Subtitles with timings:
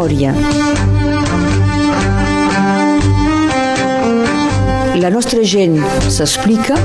[0.00, 0.32] memòria.
[5.00, 5.76] La nostra gent
[6.08, 6.76] s'explica.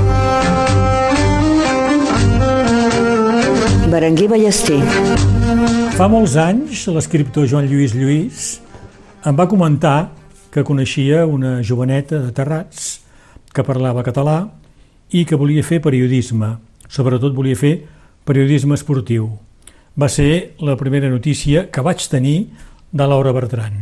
[3.88, 4.80] Berenguer Ballester.
[5.96, 8.60] Fa molts anys, l'escriptor Joan Lluís Lluís
[9.24, 10.12] em va comentar
[10.52, 13.00] que coneixia una joveneta de Terrats
[13.52, 14.50] que parlava català
[15.10, 16.56] i que volia fer periodisme.
[16.88, 17.78] Sobretot volia fer
[18.28, 19.30] periodisme esportiu.
[19.96, 22.50] Va ser la primera notícia que vaig tenir
[22.96, 23.74] de Laura Bertran.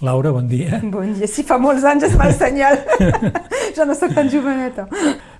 [0.00, 0.78] Laura, bon dia.
[0.84, 1.26] Bon dia.
[1.26, 2.78] Si fa molts anys és mal senyal.
[3.76, 4.86] ja no sóc tan joveneta.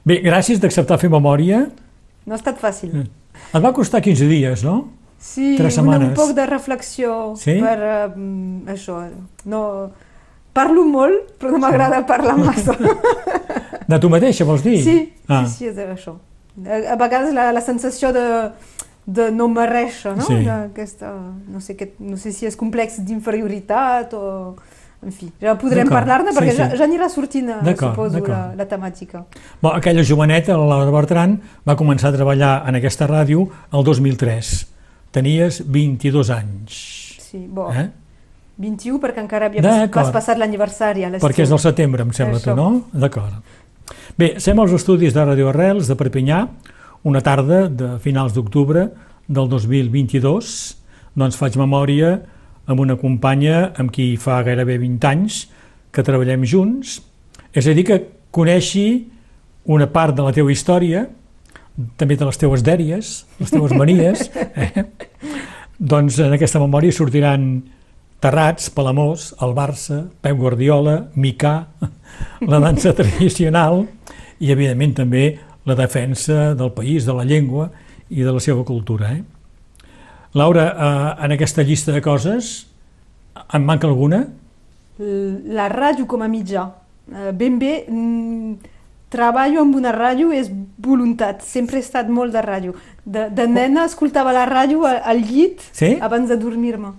[0.07, 1.65] Bé, gràcies d'acceptar fer memòria.
[2.27, 2.97] No ha estat fàcil.
[3.55, 4.81] Et va costar 15 dies, no?
[5.19, 6.09] Sí, Tres una, setmanes.
[6.11, 7.57] un poc de reflexió Sí?
[7.63, 9.01] per uh, això.
[9.51, 9.63] No...
[10.59, 12.73] Parlo molt, però no m'agrada parlar massa.
[13.87, 14.81] De tu mateixa, vols dir?
[14.83, 14.97] Sí,
[15.29, 15.45] Ah.
[15.47, 16.17] sí, sí, és això.
[16.67, 18.25] A, a vegades la, la sensació de,
[19.09, 20.27] de no mereixer, no?
[20.27, 20.43] Sí.
[20.53, 21.11] Aquesta,
[21.49, 24.27] no, sé, aquest, no sé si és complex d'inferioritat o...
[24.99, 26.59] En fi, ja podrem parlar-ne sí, perquè sí.
[26.59, 29.21] ja, ja anirà sortint, eh, suposo, la, la temàtica.
[29.63, 34.51] Bon, aquella joveneta, la Laura Bertran, va començar a treballar en aquesta ràdio el 2003.
[35.15, 36.81] Tenies 22 anys.
[37.23, 37.69] Sí, bo.
[37.71, 37.87] Eh?
[38.59, 41.29] 21 perquè encara havia pas, passat l'aniversari a l'estiu.
[41.29, 42.69] Perquè és del setembre, em sembla, tu, no?
[42.91, 43.39] D'acord.
[44.19, 46.43] Bé, som als estudis de Radio Arrels de Perpinyà,
[47.09, 48.85] una tarda de finals d'octubre
[49.29, 50.51] del 2022,
[51.17, 52.19] doncs faig memòria
[52.69, 55.47] amb una companya amb qui fa gairebé 20 anys
[55.95, 56.99] que treballem junts,
[57.57, 59.09] és a dir, que coneixi
[59.73, 61.07] una part de la teva història,
[61.97, 64.29] també de les teues dèries, les teues manies,
[64.67, 64.85] eh?
[65.79, 67.49] doncs en aquesta memòria sortiran
[68.21, 71.55] Terrats, Palamós, el Barça, Pep Guardiola, Micà,
[72.45, 73.85] la dansa tradicional
[74.43, 75.29] i, evidentment, també
[75.69, 77.69] la defensa del país, de la llengua
[78.11, 79.13] i de la seva cultura.
[79.13, 79.23] Eh?
[80.35, 82.67] Laura, eh, en aquesta llista de coses,
[83.53, 84.27] en manca alguna?
[84.99, 86.67] La ràdio com a mitjà.
[87.13, 88.55] Eh, Ben bé, mm,
[89.13, 91.43] treballo amb una ràdio és voluntat.
[91.43, 92.75] Sempre he estat molt de ràdio.
[93.05, 95.97] De, de nena escoltava la ràdio al, al llit Sí?
[96.01, 96.93] abans de dormir-me.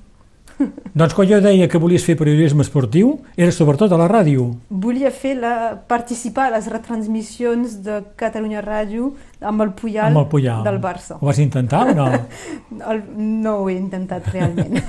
[0.94, 4.50] Doncs quan jo deia que volies fer periodisme esportiu, era sobretot a la ràdio.
[4.70, 5.54] Volia fer la,
[5.88, 10.64] participar a les retransmissions de Catalunya Ràdio amb el Puyal, amb el Puyal.
[10.68, 11.16] del Barça.
[11.22, 12.10] Ho vas intentar o no?
[12.92, 14.82] El, no ho he intentat realment.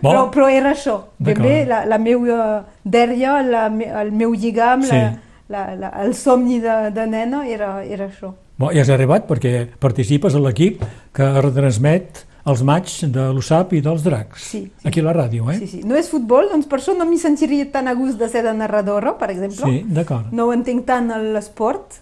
[0.00, 0.14] Bon.
[0.14, 0.94] però, però era això.
[1.18, 3.66] Ben bé, la, la meva dèria, la,
[4.00, 4.94] el meu lligam, Sí.
[4.96, 5.10] la,
[5.50, 8.30] la, la, el somni de, de nena era, era això.
[8.56, 10.84] Bon, ja has arribat perquè participes a l'equip
[11.16, 14.40] que retransmet els matxs de l'USAP i dels dracs.
[14.42, 14.88] Sí, sí.
[14.88, 15.58] Aquí a la ràdio, eh?
[15.58, 15.80] Sí, sí.
[15.84, 18.54] No és futbol, doncs per això no m'hi sentiria tan a gust de ser de
[18.54, 19.66] narradora, per exemple.
[19.66, 20.32] Sí, d'acord.
[20.32, 22.00] No entenc tant l'esport,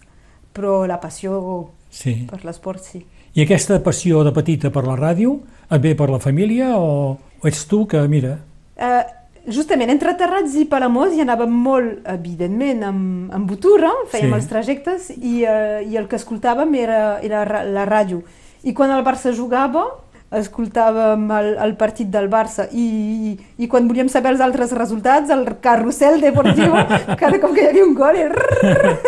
[0.54, 2.26] però la passió Sí.
[2.30, 3.04] per l'esport sí.
[3.34, 5.40] I aquesta passió de petita per la ràdio
[5.70, 8.38] et ve per la família o, o ets tu que, mira,
[8.78, 9.02] Uh,
[9.50, 14.34] justament, entre Terrats i Palamós hi anàvem molt, evidentment, amb, amb Botura, fèiem Sí.
[14.36, 18.22] els trajectes i, uh, i el que escoltàvem era, era ra- la ràdio.
[18.62, 19.82] I quan el Barça jugava,
[20.30, 22.84] escoltàvem el, el partit del Barça i,
[23.30, 23.30] i,
[23.64, 26.74] i quan volíem saber els altres resultats, el carrusel deportiu,
[27.22, 28.44] cada cop que hi havia un gol, era...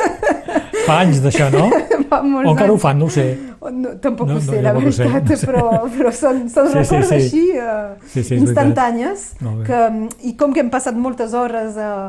[0.86, 1.66] fa anys d'això, no?
[2.10, 2.82] Fa molts o encara ho anys.
[2.82, 3.25] fan, no ho sé.
[3.70, 5.47] No, tampoc No, ho no, sé, jo la tampoc ho sé, veritat, no sé.
[5.50, 5.64] però,
[5.98, 7.19] però són, són Sí, sí, records sí.
[7.19, 9.26] així uh, Sí, sí, instantànies
[9.69, 9.80] que,
[10.26, 12.09] i com que hem passat moltes hores uh,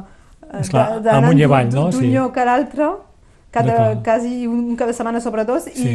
[1.11, 1.89] amunt i avall, no?
[1.91, 2.09] d'un Sí.
[2.15, 2.87] lloc a l'altre,
[3.51, 5.89] cada, quasi un cap de setmana sobre dos, Sí.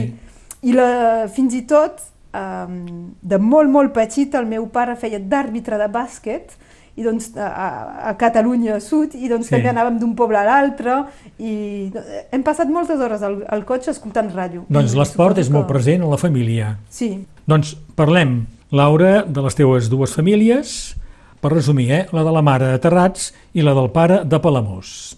[0.60, 2.04] i, i la, fins i tot,
[2.36, 6.56] um, de molt, molt petit, el meu pare feia d'àrbitre de bàsquet,
[6.96, 9.54] i doncs a, a- a Catalunya Sud, i doncs Sí.
[9.56, 10.94] també anàvem d'un poble a l'altre,
[11.38, 11.90] i
[12.32, 14.62] hem passat moltes hores al, al cotxe escoltant ràdio.
[14.68, 16.78] Doncs l'esport és molt que- present a la família.
[16.88, 20.96] Sí, Doncs parlem, Laura, de les teues dues famílies,
[21.40, 22.06] per resumir, eh?
[22.12, 25.16] la de la mare de Terrats i la del pare de Palamós.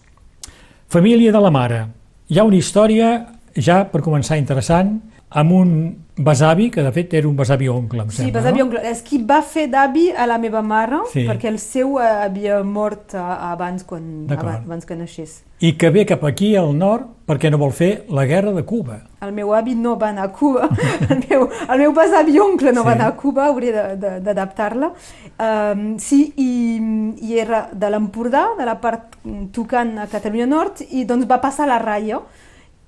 [0.88, 1.86] Família de la mare.
[2.28, 3.08] Hi ha una història,
[3.56, 4.98] ja per començar interessant,
[5.30, 5.72] amb un
[6.19, 8.64] besavi, que de fet era un besavi oncle, em sí, sembla, besavi no?
[8.64, 8.80] oncle.
[8.90, 11.26] És qui va fer d'avi a la meva mare, Sí.
[11.28, 15.44] perquè el seu eh, havia mort eh, abans, quan, abans, que naixés.
[15.60, 19.00] I que ve cap aquí, al nord, perquè no vol fer la guerra de Cuba.
[19.20, 20.69] El meu avi no va anar a Cuba,
[21.10, 22.86] el meu, el meu besavi oncle no Sí.
[22.86, 24.92] va anar a Cuba, hauré de- d'adaptar-la.
[25.38, 26.81] Um, sí, i,
[27.28, 31.38] i era de l'Empordà, de la part mm, tocant a Catalunya Nord, i doncs va
[31.40, 32.19] passar la Raia,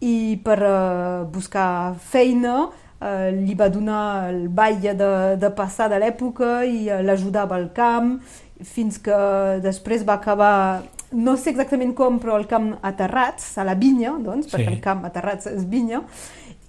[0.00, 5.10] i per uh, buscar feina uh, li va donar el batlle de,
[5.40, 8.16] de passar de l'època i uh, l'ajudava al camp,
[8.60, 9.18] fins que
[9.64, 10.82] després va acabar
[11.12, 14.74] no sé exactament com, però el camp a Terrats, a la vinya, doncs, perquè Sí.
[14.76, 16.04] el camp a Terrats és vinya,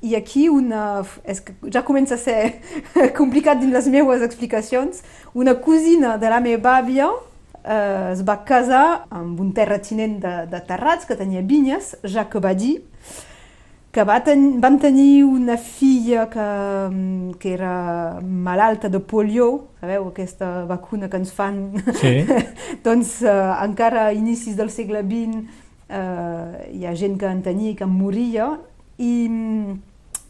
[0.01, 2.62] i aquí una, és que ja comença a ser
[3.19, 5.04] complicat dins les meves explicacions,
[5.34, 7.12] una cosina de la meva àvia
[7.63, 12.80] eh, es va casar amb un terratinent de, de Terrats que tenia vinyes, Jacques Badí,
[13.91, 16.45] que va ten, van tenir una filla que,
[17.39, 21.59] que era malalta de polio, sabeu, aquesta vacuna que ens fan,
[21.99, 22.23] Sí.
[22.85, 23.33] doncs eh,
[23.65, 25.43] encara a inicis del segle XX
[25.91, 28.53] eh, hi ha gent que en tenia i que en moria,
[28.97, 29.11] i,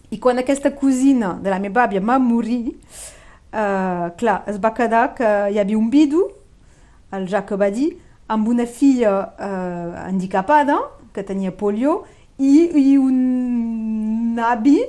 [0.09, 2.73] i quan aquesta cosina de la meva àvia va morir,
[3.53, 6.23] eh, clar, es va quedar que hi havia un vidu,
[7.13, 7.91] el Jacques Badí,
[8.31, 10.79] amb una filla eh, handicapada,
[11.13, 12.05] que tenia polio,
[12.41, 14.79] i, i un avi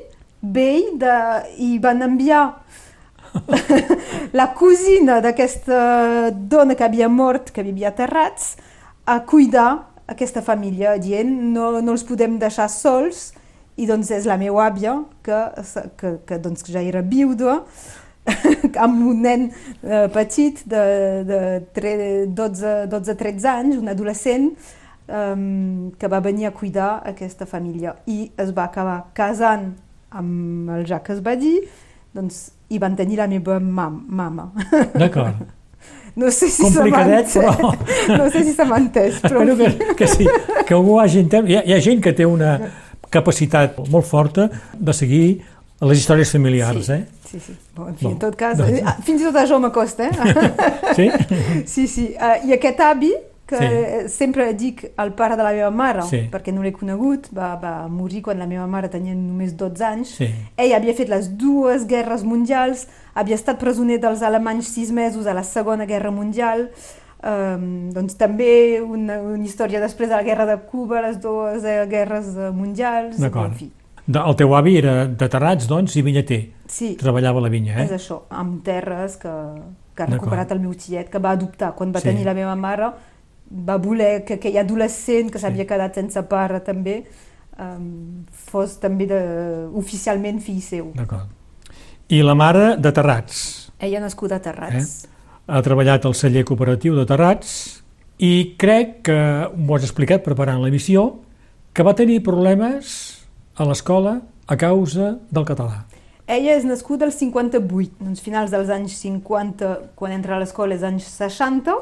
[0.41, 1.17] vell de,
[1.61, 2.45] i van enviar
[4.39, 8.57] la cosina d'aquesta dona que havia mort, que vivia a Terrats,
[9.05, 13.31] a cuidar aquesta família, dient no, no els podem deixar sols,
[13.81, 15.41] i doncs és la meva àvia, que,
[16.01, 17.63] que, que doncs ja era viuda,
[18.85, 20.85] amb un nen eh, petit de,
[21.27, 21.41] de
[22.37, 24.53] 12-13 anys, un adolescent,
[25.09, 29.73] um, que va venir a cuidar aquesta família i es va acabar casant
[30.11, 31.57] amb el Jacques Badí,
[32.13, 34.53] doncs hi van tenir la meva mam mama.
[34.95, 35.43] D'acord.
[36.15, 37.73] No sé si se però...
[38.19, 39.41] No sé si se m'ha entès, però...
[39.41, 40.27] Espero que, que sí,
[40.69, 41.47] que algú hagi entès.
[41.49, 42.59] Hi ha, hi ha gent que té una
[43.13, 45.25] capacitat molt forta de seguir
[45.83, 47.23] les històries familiars, sí, eh?
[47.31, 47.57] Sí, sí.
[47.75, 50.53] Bon, en fi, Bon, en tot cas, doncs- eh, fins i tot això m'acosta, eh?
[50.99, 51.09] Sí?
[51.65, 52.07] Sí, sí.
[52.13, 53.15] Uh, I aquest avi,
[53.59, 54.09] que Sí.
[54.09, 56.29] sempre dic el pare de la meva mare, Sí.
[56.33, 60.09] perquè no l'he conegut, va, va morir quan la meva mare tenia només 12 anys.
[60.17, 60.29] Sí.
[60.57, 65.35] Ell havia fet les dues guerres mundials, havia estat presoner dels alemanys sis mesos a
[65.35, 66.71] la Segona Guerra Mundial,
[67.23, 71.85] um, doncs també una, una història després de la Guerra de Cuba, les dues eh,
[71.91, 73.71] guerres eh, mundials, en fi.
[74.07, 76.41] De, el teu avi era de Terrats, doncs, i vinyater.
[76.67, 77.99] Sí, Treballava a la vinya, és eh?
[78.01, 79.31] això, amb terres que,
[79.95, 81.75] que ha recuperat el meu tiet, que va adoptar.
[81.77, 82.09] Quan va Sí.
[82.09, 82.89] tenir la meva mare,
[83.53, 87.03] va voler que aquell adolescent que s'havia quedat sense pare també
[87.59, 89.21] um, fos també de,
[89.79, 90.91] oficialment fill seu.
[90.97, 91.29] D'acord.
[92.13, 93.71] I la mare de Terrats.
[93.81, 95.07] Ella nascuda a Terrats.
[95.47, 97.83] Ha treballat al celler cooperatiu de Terrats
[98.23, 99.19] i crec que
[99.57, 101.09] m'ho has explicat preparant l'emissió
[101.73, 102.93] que va tenir problemes
[103.57, 105.85] a l'escola a causa del català.
[106.31, 110.85] Ella és nascuda al 58, doncs finals dels anys 50, quan entra a l'escola és
[110.87, 111.75] anys 60,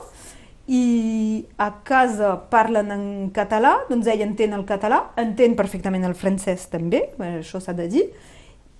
[0.70, 6.68] i a casa parlen en català, doncs ella entén el català, entén perfectament el francès
[6.70, 8.04] també, eh, això s'ha de dir,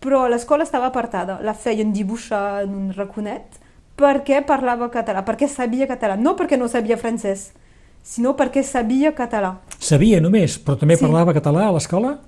[0.00, 3.58] però l'escola estava apartada, la feien dibuixar en un raconet
[3.98, 7.50] perquè parlava català, perquè sabia català, no perquè no sabia francès,
[8.02, 9.56] sinó perquè sabia català.
[9.78, 11.02] Sabia només, però també Sí.
[11.04, 12.18] parlava català a l'escola?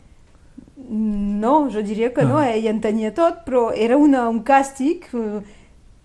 [0.90, 2.50] No, jo diria que no, Ah.
[2.50, 5.40] ella entenia tot, però era una, un càstig, eh,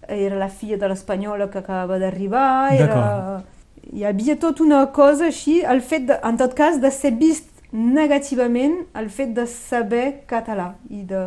[0.07, 3.44] era la filla de l'espanyola que acabava d'arribar, era...
[3.88, 7.48] Hi havia tot una cosa així, el fet, de, en tot cas, de ser vist
[7.71, 11.21] negativament el fet de saber català i de,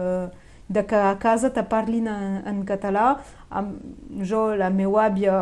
[0.69, 3.15] de que a casa te parlin en, en català.
[3.49, 3.81] Amb,
[4.29, 5.38] jo, la meva àvia,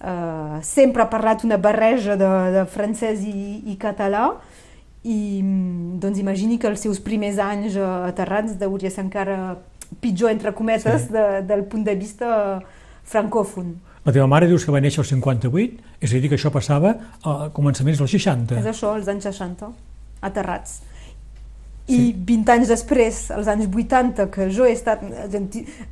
[0.00, 4.32] eh, sempre ha parlat una barreja de, de francès i, i català,
[5.06, 9.56] i mm, doncs imagini que els seus primers anys eh, aterrats deuria ser encara
[10.00, 11.12] pitjor, entre cometes, Sí.
[11.12, 12.60] de, del punt de vista
[13.04, 13.74] francòfon.
[14.04, 16.94] La teva mare dius que va néixer al 58, és a dir, que això passava
[17.24, 18.58] a començaments dels 60.
[18.58, 19.68] És això, als anys 60,
[20.22, 20.82] aterrats.
[21.88, 25.00] I 20 anys després, als anys 80, que jo he estat...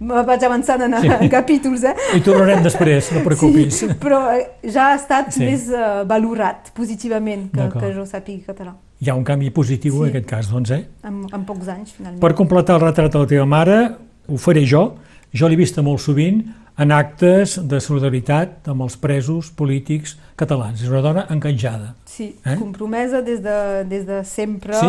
[0.00, 1.08] Me vaig avançant en, Sí.
[1.08, 1.94] en capítols, eh?
[2.16, 3.78] I tornarem després, no preocupis.
[3.80, 5.40] Sí, però eh, ja ha estat Sí.
[5.40, 5.46] sí.
[5.48, 10.02] més uh, valorat positivament que, que jo sàpigui català, Hi ha un canvi positiu Sí.
[10.04, 10.86] en aquest cas, doncs, eh?
[11.04, 12.20] en, en pocs anys, finalment.
[12.20, 13.80] Per completar el retrat de la teva mare,
[14.28, 14.94] ho faré jo.
[15.36, 16.38] Jo l'he vista molt sovint
[16.78, 20.80] en actes de solidaritat amb els presos polítics catalans.
[20.82, 21.94] És una dona encanjada.
[22.08, 22.56] Sí, eh?
[22.60, 24.88] compromesa des de, des de sempre, Sí?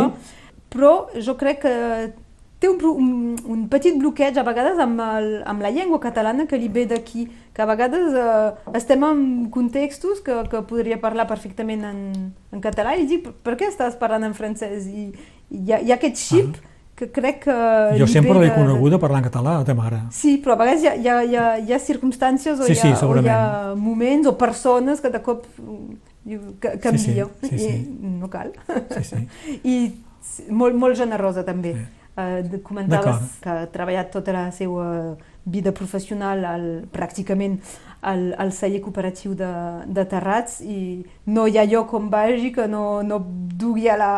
[0.78, 1.74] Però jo crec que
[2.58, 3.10] té un, un,
[3.54, 7.28] un petit bloqueig a vegades amb, el, amb la llengua catalana que li ve d'aquí,
[7.54, 9.20] que a vegades eh, estem en
[9.54, 12.00] contextos que, que podria parlar perfectament en,
[12.54, 14.88] en català i dic, per, per què estàs parlant en francès?
[14.90, 15.12] I,
[15.54, 16.58] i hi, ha, hi ha aquest xip
[16.98, 17.58] que crec que...
[18.02, 20.02] Jo sempre l'he de- coneguda parlant català, la teva mare.
[20.18, 22.74] Sí, però a vegades hi ha, hi ha, hi ha, hi ha circumstàncies o, Sí,
[22.74, 27.30] hi ha, sí, o hi ha moments o persones que de cop mm, ca- canvia
[27.46, 27.70] sí, sí.
[28.02, 28.50] i no cal.
[28.98, 29.22] Sí, sí.
[29.76, 29.78] I
[30.50, 31.76] molt, molt generosa també.
[32.18, 35.16] Eh, de- comentaves que ha treballat tota la seva
[35.46, 37.60] vida professional al, pràcticament
[38.02, 39.50] al, al celler cooperatiu de,
[39.86, 44.10] de Terrats i no hi ha lloc on vagi que no, no dugui a la,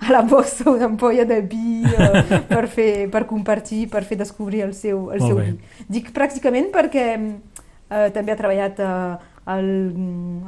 [0.00, 4.64] a la bossa una ampolla de vi eh, per, fer, per compartir, per fer descobrir
[4.64, 5.52] el seu, el seu vi.
[5.92, 9.68] Dic pràcticament perquè eh, també ha treballat eh, al,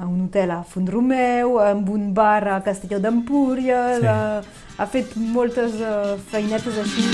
[0.00, 4.10] a un hotel a Font-romeu, amb un bar a Castelló d'Empúries, sí.
[4.10, 4.42] ha,
[4.78, 7.08] ha fet moltes uh, feinetes així.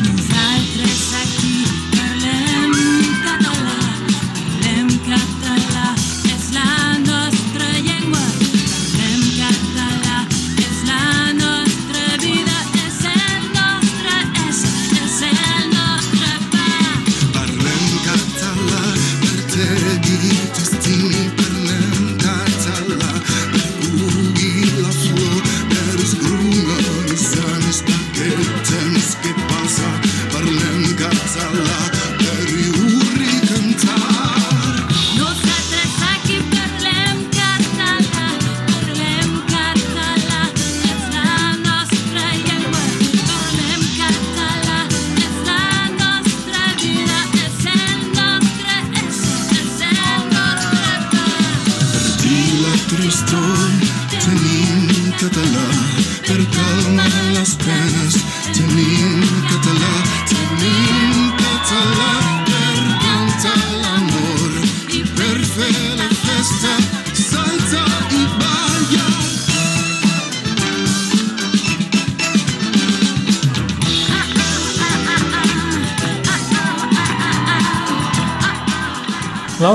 [0.00, 1.25] Nosaltres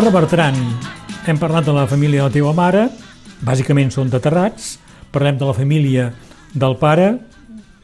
[0.02, 0.56] Laura Bertran,
[1.30, 2.88] hem parlat de la família de la teva mare,
[3.46, 4.80] bàsicament són de Terrats,
[5.14, 6.08] parlem de la família
[6.58, 7.04] del pare,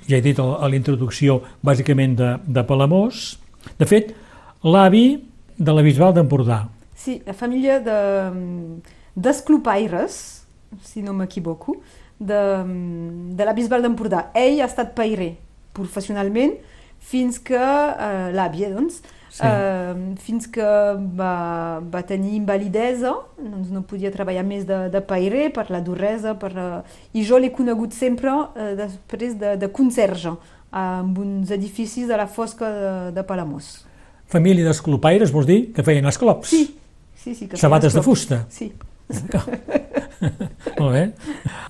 [0.09, 3.35] ja he dit a l'introducció, bàsicament de, de Palamós.
[3.77, 4.15] De fet,
[4.65, 5.03] l'avi
[5.61, 6.63] de la Bisbal d'Empordà.
[6.97, 7.99] Sí, la família de,
[9.13, 10.17] d'esclopaires,
[10.89, 11.77] si no m'equivoco,
[12.17, 12.41] de,
[13.37, 14.31] de la Bisbal d'Empordà.
[14.33, 15.35] Ell ha estat pairer
[15.77, 16.57] professionalment
[16.97, 19.03] fins que eh, l'àvia, doncs,
[19.37, 19.45] sí.
[19.45, 20.67] eh, fins que
[21.19, 26.35] va, va tenir invalidesa, doncs no podia treballar més de, de pairer per la duresa,
[26.39, 30.33] per, uh, i jo l'he conegut sempre uh, després de, de conserge,
[30.77, 33.85] amb uns edificis de la fosca de, de Palamós.
[34.27, 36.51] Família d'esclopaires, vols dir, que feien esclops?
[36.51, 36.65] Sí,
[37.15, 37.47] sí, sí.
[37.47, 38.43] Que Sabates de fusta?
[38.51, 38.73] Sí.
[40.79, 41.03] Molt bé.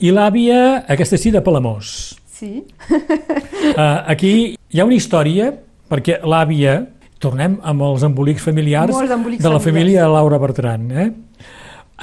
[0.02, 2.18] I l'àvia, aquesta sí, de Palamós.
[2.38, 2.64] Sí.
[2.90, 5.52] uh, aquí hi ha una història,
[5.90, 6.80] perquè l'àvia,
[7.20, 9.66] tornem amb els embolics familiars embolics de la familiars.
[9.66, 10.92] família de Laura Bertran.
[10.92, 11.10] Eh?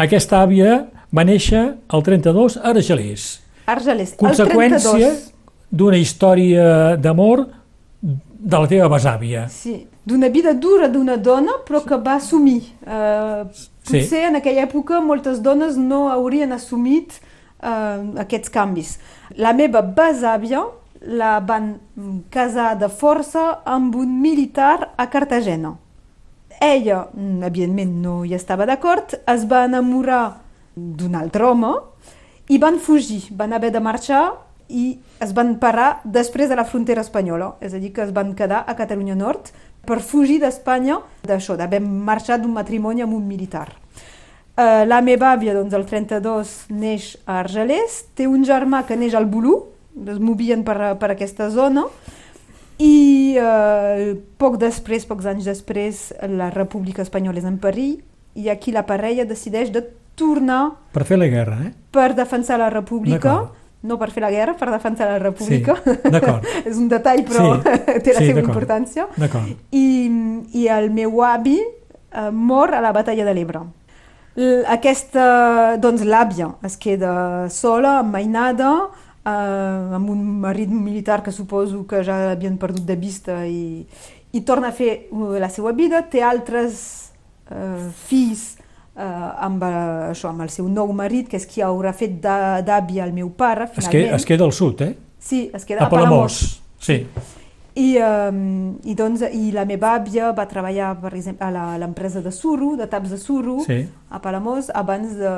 [0.04, 3.26] Aquesta àvia va néixer el 32 a Argelers.
[3.70, 5.12] Argelers, Conseqüència
[5.70, 7.46] d'una història d'amor
[8.44, 9.46] de la teva besàvia.
[9.48, 12.60] Sí, d'una vida dura d'una dona, però que va assumir.
[12.84, 13.46] Uh,
[13.84, 14.24] potser sí.
[14.28, 17.16] en aquella època moltes dones no haurien assumit
[17.62, 18.98] uh, aquests canvis.
[19.40, 20.64] La meva besàvia
[21.06, 21.74] la van
[22.30, 25.74] casar de força amb un militar a Cartagena.
[26.60, 27.08] Ella,
[27.44, 30.40] evidentment, no hi estava d'acord, es va enamorar
[30.74, 31.74] d'un altre home
[32.48, 34.24] i van fugir, van haver de marxar
[34.68, 38.34] i es van parar després de la frontera espanyola, és a dir, que es van
[38.34, 39.52] quedar a Catalunya Nord
[39.84, 43.68] per fugir d'Espanya d'això, d'haver marxat d'un matrimoni amb un militar.
[44.54, 49.16] Uh, la meva àvia, doncs, el 32, neix a Argelers, té un germà que neix
[49.18, 49.56] al Bolú,
[49.94, 51.86] es movien per, per aquesta zona
[52.82, 58.00] i eh, poc després, pocs anys després, la República Espanyola és en perill
[58.34, 59.84] i aquí la parella decideix de
[60.18, 60.74] tornar...
[60.94, 61.70] Per fer la guerra, eh?
[61.94, 63.36] Per defensar la República,
[63.84, 65.76] no per fer la guerra, per defensar la República.
[65.84, 66.46] Sí, d'acord.
[66.68, 69.06] és un detall, però sí, té la sí, seva importància.
[69.14, 69.54] D'acord.
[69.70, 69.86] I,
[70.58, 73.64] I el meu avi eh, mor a la batalla de l'Ebre.
[74.66, 78.88] Aquesta, doncs l'àvia es queda sola, mainada,
[79.24, 83.84] eh, amb un marit militar que suposo que ja havien perdut de vista i,
[84.34, 86.80] i torna a fer uh, la seva vida, té altres
[87.50, 91.94] eh, fills eh, amb, uh, això, amb el seu nou marit, que és qui haurà
[91.94, 93.86] fet d'avi al meu pare, finalment.
[93.86, 94.92] Es, que, es queda al sud, eh?
[95.22, 96.42] Sí, es queda a, a Palamós.
[96.82, 97.04] Sí.
[97.74, 102.30] I, um, i, doncs, I la meva àvia va treballar, per exemple, a l'empresa de
[102.30, 103.80] suro, de taps de suro, sí.
[104.10, 105.32] a Palamós, abans de...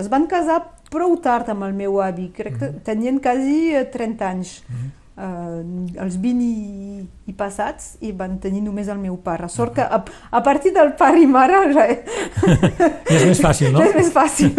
[0.00, 2.84] Es van casar prou tard amb el meu avi, crec que mm -hmm.
[2.84, 4.62] tenien quasi 30 anys.
[4.68, 4.90] Mm -hmm.
[5.14, 5.62] Uh,
[6.02, 9.48] els 20 i, i passats i van tenir només el meu pare.
[9.48, 11.86] Sort que a, a partir del pare i mare ja,
[13.08, 13.78] ja és més fàcil, no?
[13.78, 14.50] Ja és més fàcil.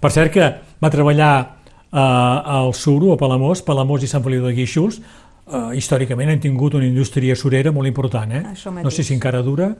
[0.00, 1.55] per cert que va treballar eh,
[1.96, 6.84] al Suro, a Palamós, Palamós i Sant Feliu de Guíxols, eh, històricament han tingut una
[6.86, 8.42] indústria surera molt important, eh?
[8.82, 9.70] No sé si encara dura.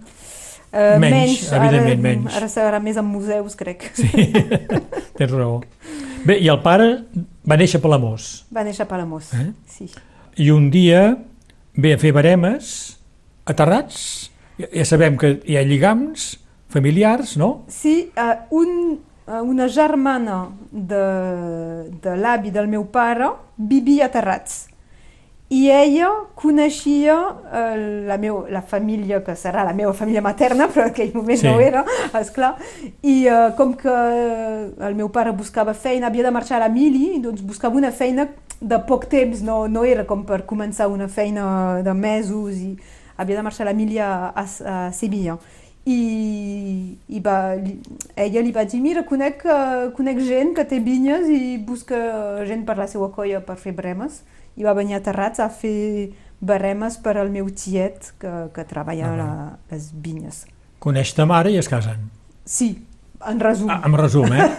[0.72, 2.36] Eh, Menys, evidentment, ara, menys.
[2.36, 3.90] Ara serà més en museus, crec.
[3.94, 4.08] Sí,
[5.18, 5.60] tens raó.
[6.26, 6.88] Bé, i el pare
[7.46, 8.46] va néixer a Palamós.
[8.52, 9.52] Va néixer a Palamós, Eh?
[9.70, 9.86] sí.
[10.36, 11.16] I un dia
[11.76, 12.96] ve a fer baremes
[13.46, 14.30] aterrats.
[14.58, 16.32] Ja, ja sabem que hi ha lligams
[16.72, 17.64] familiars, no?
[17.72, 21.02] Sí, uh, un, uh, una germana de,
[22.02, 24.66] de l'avi del meu pare vivia a Terrats.
[25.48, 30.88] I ella coneixia uh, la, meu, la família, que serà la meva família materna, però
[30.88, 31.46] en aquell moment Sí.
[31.46, 31.84] no era,
[32.18, 32.56] esclar.
[33.02, 33.94] I uh, com que
[34.88, 38.26] el meu pare buscava feina, havia de marxar a mili, doncs buscava una feina
[38.60, 42.76] de poc temps, no, no era com per començar una feina de mesos, i
[43.16, 45.38] havia de marxar a mili a, a, a Sevilla
[45.86, 47.76] i, i va, li,
[48.18, 51.98] ella li va dir mira, conec, eh, conec gent que té vinyes i busca
[52.48, 54.20] gent per la seva colla per fer bremes
[54.58, 59.12] i va venir a Terrats a fer baremes per al meu tiet que, que treballa
[59.12, 59.30] a la,
[59.70, 60.42] les vinyes.
[60.82, 62.02] Coneix ta mare i es casen.
[62.44, 62.72] Sí,
[63.26, 63.70] en resum.
[63.72, 64.50] Ah, en resum, eh?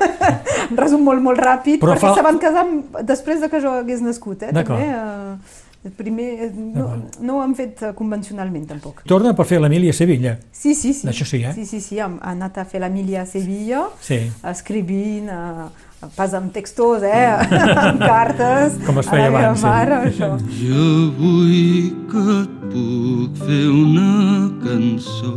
[0.67, 2.63] En resum molt, molt ràpid, Però perquè fa- se van casar
[3.07, 4.49] després de que jo hagués nascut, eh?
[4.51, 4.81] D'acord.
[4.83, 7.19] Eh, primer, eh, no, D'acord.
[7.21, 9.03] no ho han fet eh, convencionalment, tampoc.
[9.07, 10.37] Torna per fer la mili a Sevilla.
[10.51, 11.07] Sí, sí, sí.
[11.07, 11.53] Això sí, eh?
[11.55, 14.19] Sí, sí, sí, ha anat a fer la mili a Sevilla, Sí.
[14.43, 17.29] escrivint, eh, pas amb textos, eh,
[17.87, 19.65] amb cartes, Com es a feia la meva abans, sí.
[19.65, 20.29] mare, això.
[20.59, 25.33] Jo vull que et puc fer una cançó.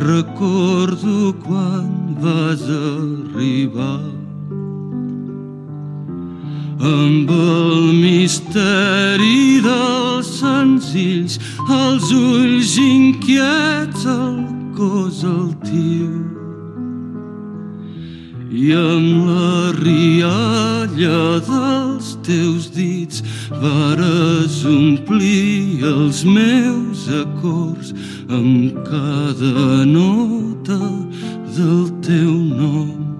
[0.00, 4.00] Recordo quan vas arribar
[6.80, 11.38] amb el misteri dels senzills,
[11.68, 14.38] els ulls inquiets, el
[14.76, 16.32] cos altiu
[18.52, 27.94] i amb la rialla dels teus dits vares omplir els meus acords
[28.28, 30.80] amb cada nota
[31.56, 33.11] del teu nom,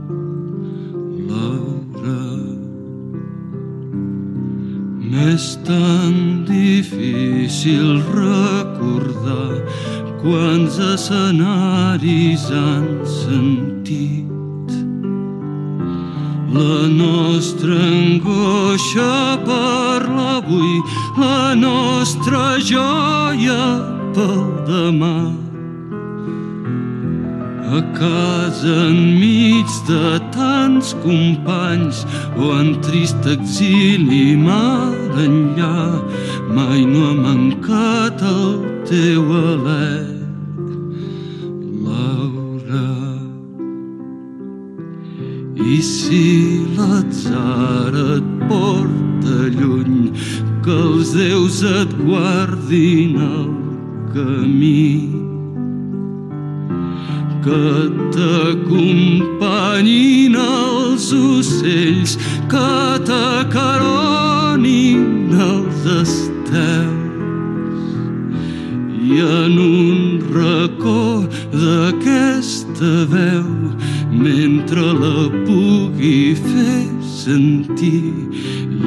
[5.42, 9.58] M'és tan difícil recordar
[10.22, 14.70] quants escenaris han sentit
[16.54, 20.78] la nostra angoixa per l'avui,
[21.18, 23.62] la nostra joia
[24.14, 25.41] pel demà.
[28.02, 32.00] Casa enmig de tants companys
[32.34, 34.90] o en trist exili mar
[35.22, 36.02] enllà,
[36.50, 38.58] mai no ha mancat el
[38.90, 39.94] teu alè,
[41.86, 42.90] Laura.
[45.62, 46.26] I si
[46.74, 50.10] l'atzar et porta lluny,
[50.66, 53.52] que els déus et guardin el
[54.10, 55.31] camí.
[57.42, 62.12] Que t'acompanyin els ocells,
[62.52, 62.72] que
[63.08, 65.00] t'acaronin
[65.50, 67.02] els estels
[69.02, 73.48] i en un racó d'aquesta veu
[74.12, 76.84] mentre la pugui fer
[77.16, 78.14] sentir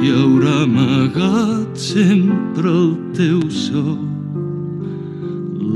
[0.00, 3.84] hi haurà amagat sempre el teu so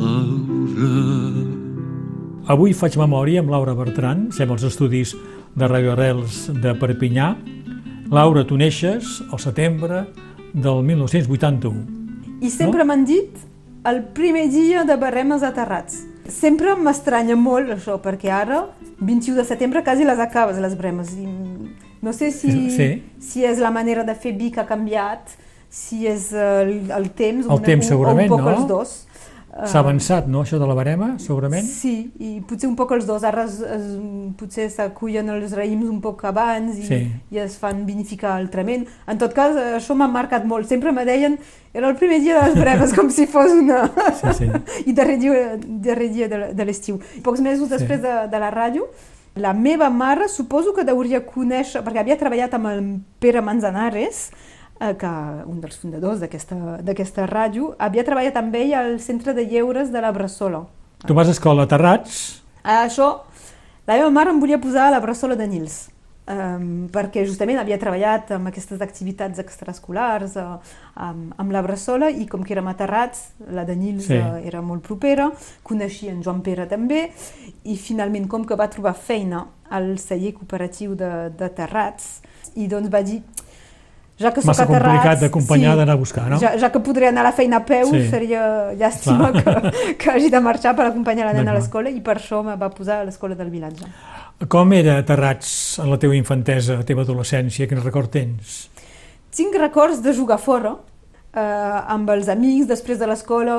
[0.01, 1.30] Laura
[2.51, 5.13] Avui faig memòria amb Laura Bertran, sem als estudis
[5.55, 7.29] de Radio Arrels de Perpinyà.
[8.11, 10.01] Laura, tu neixes al setembre
[10.51, 11.85] del 1981.
[12.43, 13.37] I sempre m'han dit
[13.87, 16.01] el primer dia de baremes aterrats.
[16.31, 18.65] Sempre m'estranya molt això, perquè ara,
[18.99, 21.15] 21 de setembre, quasi les acabes, les bremes.
[21.15, 21.29] I
[22.03, 22.91] no sé si, Sí.
[23.21, 25.37] si és la manera de fer vi que ha canviat,
[25.71, 28.57] si és eh, el, el temps, El temps, segurament, o un poc no?
[28.57, 28.97] els dos.
[29.67, 31.67] S'ha avançat, no, això de la barema, segurament?
[31.67, 33.25] Sí, i potser un poc els dos.
[33.25, 33.87] Ara es, es,
[34.41, 37.01] potser s'acullen els raïms un poc abans i, Sí.
[37.31, 38.87] i es fan vinificar altrament.
[39.07, 40.69] En tot cas, això m'ha marcat molt.
[40.69, 41.39] Sempre me deien
[41.75, 43.85] era el primer dia de les breves, com si fos una...
[44.21, 44.51] Sí, sí.
[44.91, 46.99] I darrer dia, darrer dia de, de l'estiu.
[47.23, 47.77] Pocs mesos Sí.
[47.77, 48.89] després de, de la ràdio,
[49.37, 52.81] la meva mare suposo que hauria conèixer, perquè havia treballat amb el
[53.23, 54.31] Pere Manzanares,
[54.81, 55.13] eh, que
[55.47, 60.11] un dels fundadors d'aquesta ràdio, havia treballat amb ell al centre de lleures de la
[60.13, 60.65] Bressola.
[61.07, 63.23] Tu vas a escola a Terrats, A això,
[63.87, 65.89] la meva mare em volia posar a la Bressola de Nils,
[66.29, 70.59] um, perquè justament havia treballat amb aquestes activitats extraescolars, uh,
[70.95, 74.19] amb, amb la Bressola, i com que érem aterrats, la de Nils Sí.
[74.19, 75.31] uh, era molt propera,
[75.63, 77.11] coneixia en Joan Pere també,
[77.65, 82.21] i finalment, com que va trobar feina al celler cooperatiu de, de Terrats,
[82.57, 83.23] i doncs va dir
[84.21, 84.85] ja que Massa aterrats...
[84.85, 86.39] complicat d'acompanyar, d'anar a buscar, no?
[86.43, 88.03] Ja, ja que podré anar a la feina a peu, Sí.
[88.11, 88.43] seria
[88.77, 92.43] llàstima que, que hagi de marxar per acompanyar la nena a l'escola i per això
[92.45, 93.89] me va posar a l'escola del vilatge.
[94.49, 97.67] Com era Terrats en la teva infantesa, la teva adolescència?
[97.69, 98.69] Quin record tens?
[99.37, 100.75] Tinc records de jugar fora,
[101.33, 101.41] eh,
[101.95, 103.57] amb els amics, després de l'escola,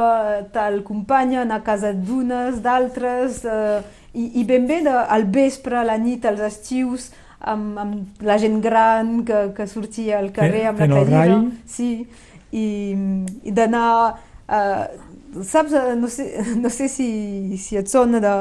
[0.54, 3.82] tal companya, anar a casa d'unes, d'altres, eh,
[4.13, 8.38] i, i ben bé de, al vespre, a la nit, als estius, amb, amb la
[8.41, 11.23] gent gran que, que sortia al carrer amb la el cadira.
[11.25, 11.39] rai.
[11.65, 11.93] Sí,
[12.51, 12.65] i,
[13.43, 13.88] i d'anar...
[14.51, 15.10] Eh,
[15.47, 16.27] saps, eh, no sé,
[16.60, 18.36] no sé si, si et sona de,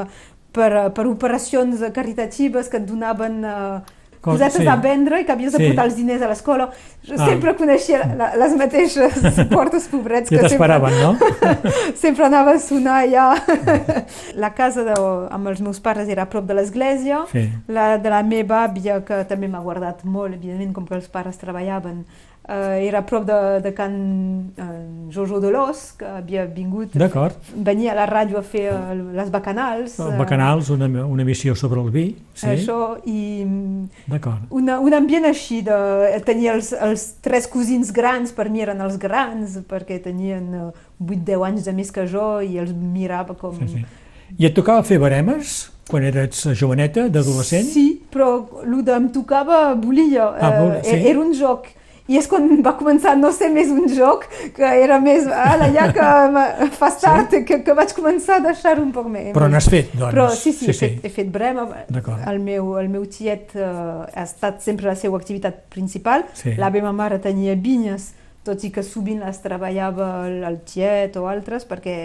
[0.51, 3.79] per, per operacions caritatives que et donaven eh,
[4.21, 4.67] Cosetes sí.
[4.69, 5.67] a vendre i que havies de Sí.
[5.71, 6.69] portar els diners a l'escola.
[7.03, 7.25] Jo Ah.
[7.25, 9.15] sempre coneixia la, les mateixes
[9.49, 11.15] portes pobrets Ja que t'esperaven, no?
[11.17, 11.71] sempre,
[12.03, 13.25] sempre anava a sonar allà.
[14.35, 14.93] la casa de,
[15.31, 17.23] amb els meus pares era a prop de l'església.
[17.31, 17.47] Sí.
[17.67, 21.37] La de la meva àvia, que també m'ha guardat molt, evidentment, com que els pares
[21.41, 22.05] treballaven,
[22.47, 23.93] era a prop de, de Can
[24.57, 26.95] eh, Jojo de l'Os, que havia vingut,
[27.55, 29.99] venia a la ràdio a fer eh, les bacanals.
[29.99, 32.05] eh, Bacanals, una, una emissió sobre el vi.
[32.33, 33.45] Sí, Això, i
[34.49, 35.77] una, un ambient així de
[36.25, 40.69] tenir els, els tres cosins grans, per mi eren els grans, perquè tenien eh,
[41.01, 43.55] 8-10 anys de més que jo i els mirava com...
[43.61, 43.85] Sí, sí.
[44.39, 47.65] I et tocava fer baremes quan eres joveneta, d'adolescent?
[47.67, 51.01] Sí, però el que em tocava volia, Ah, eh, sí?
[51.09, 51.67] era un joc.
[52.09, 55.85] I és quan va començar no ser més un joc, que era més, ala, ja
[55.93, 59.29] que fas tard, que, que vaig començar a deixar-ho un poc més.
[59.35, 60.09] Però n'has fet, doncs.
[60.11, 61.67] Però sí, sí, he, Fet, he fet brema.
[62.27, 66.25] El meu, el meu tiet eh, ha estat sempre la seva activitat principal.
[66.33, 66.55] Sí.
[66.57, 68.11] La meva mare tenia vinyes,
[68.43, 71.97] tot i que sovint les treballava el, el tiet o altres, perquè...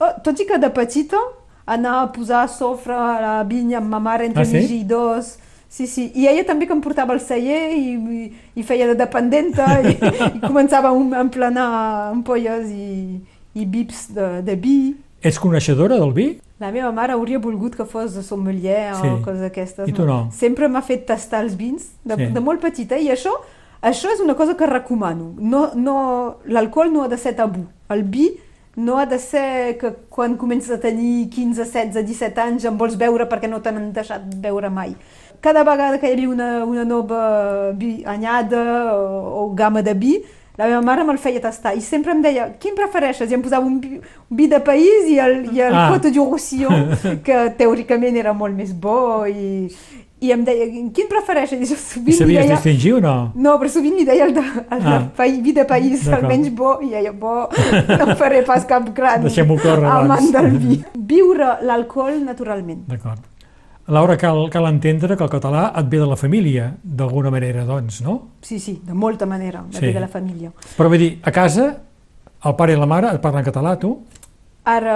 [0.00, 1.18] Oh, tot i que de petita
[1.66, 4.58] anar a posar sofre a la vinya amb ma mare entre Ah, sí?
[4.60, 5.36] mig i dos...
[5.68, 6.10] Sí, sí.
[6.16, 8.22] I ella també que em portava al celler i, i,
[8.56, 9.92] i feia de dependenta i,
[10.36, 11.66] i començava a em- emplenar
[12.14, 13.20] ampolles i,
[13.54, 14.78] i bips de, de vi.
[15.20, 16.28] Ets coneixedora del vi?
[16.58, 19.06] La meva mare hauria volgut que fos sommelier Sí.
[19.06, 19.88] o coses d'aquestes.
[19.88, 20.28] I tu no?
[20.34, 22.32] Sempre m'ha fet tastar els vins de, Sí.
[22.34, 23.30] de molt petita i això,
[23.82, 25.34] això és una cosa que recomano.
[25.38, 25.98] No, no,
[26.46, 27.66] L'alcohol no ha de ser tabú.
[27.90, 28.30] El vi
[28.74, 32.96] no ha de ser que quan comences a tenir 15, 16, 17 anys en vols
[32.98, 34.96] beure perquè no t'han deixat beure mai.
[35.40, 40.16] Cada vegada que hi havia una, una nova vi, anyada o, o gamma de vi,
[40.58, 43.30] la meva mare me'l feia tastar i sempre em deia, quin prefereixes?
[43.30, 45.86] I em posava un vi, un vi de país i el, i el Ah.
[45.92, 46.88] Cote du Roussillon,
[47.26, 49.68] que teòricament era molt més bo i,
[50.18, 51.62] i em deia, quin prefereixes?
[51.62, 53.14] I jo I sovint li sabies deia, distingir o no?
[53.38, 55.00] no, però sovint li deia el de, el de Ah.
[55.22, 56.32] país, vi de país, el D'acord.
[56.34, 57.46] menys bo, i deia, bo,
[57.94, 60.32] no faré pas cap gran córrer, amant doncs.
[60.34, 60.82] del vi.
[61.14, 62.82] Viure l'alcohol naturalment.
[62.90, 63.22] D'acord.
[63.88, 68.02] Laura, cal, cal entendre que el català et ve de la família, d'alguna manera, doncs,
[68.04, 68.18] no?
[68.44, 69.92] Sí, sí, de molta manera, de, Sí.
[69.92, 70.52] de la família.
[70.76, 71.78] Però vull dir, a casa,
[72.44, 73.94] el pare i la mare et parlen català, tu?
[74.68, 74.94] Ara,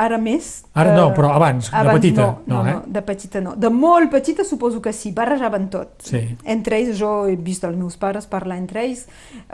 [0.00, 0.64] ara més.
[0.74, 2.72] Ara eh, no, però abans, de petita, no, no, no, eh?
[2.74, 3.52] no, de petita no.
[3.54, 5.92] De molt petita suposo que sí, barrejaven tot.
[6.02, 6.22] Sí.
[6.50, 9.04] Entre ells, jo he vist els meus pares parlar entre ells,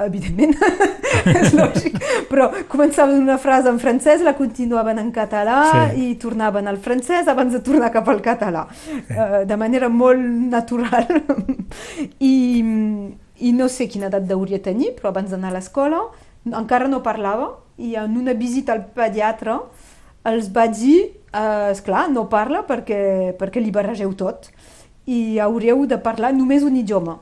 [0.00, 0.56] evidentment,
[1.34, 1.98] és lògic,
[2.30, 6.06] però començaven una frase en francès, la continuaven en català Sí.
[6.06, 8.64] i tornaven al francès abans de tornar cap al català,
[8.96, 10.24] eh, de manera molt
[10.56, 11.04] natural.
[12.32, 12.34] I,
[13.44, 16.00] I no sé quina edat hauria de tenir, però abans d'anar a l'escola
[16.48, 19.56] encara no parlava i en una visita al pediatre
[20.28, 20.98] els vaig dir,
[21.32, 24.50] eh, esclar, no parla perquè, perquè li barregeu tot
[25.08, 27.18] i hauríeu de parlar només un idioma.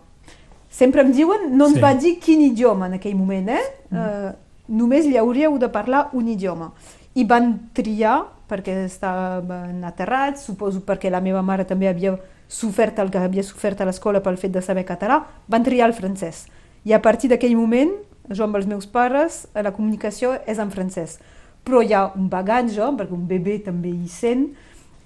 [0.69, 1.81] Sempre em diuen, no ens Sí.
[1.81, 3.65] va dir quin idioma en aquell moment, eh?
[3.93, 4.33] eh
[4.69, 6.73] només li hauríeu de parlar un idioma.
[7.15, 12.19] I van triar, perquè estaven aterrats, suposo perquè la meva mare també havia
[12.49, 15.95] sofert el que havia sofert a l'escola pel fet de saber català, van triar el
[15.95, 16.47] francès.
[16.85, 17.91] I a partir d'aquell moment,
[18.31, 21.19] jo amb els meus pares, eh, la comunicació és en francès.
[21.65, 24.49] Però hi ha un bagatge, perquè un bebè també hi sent,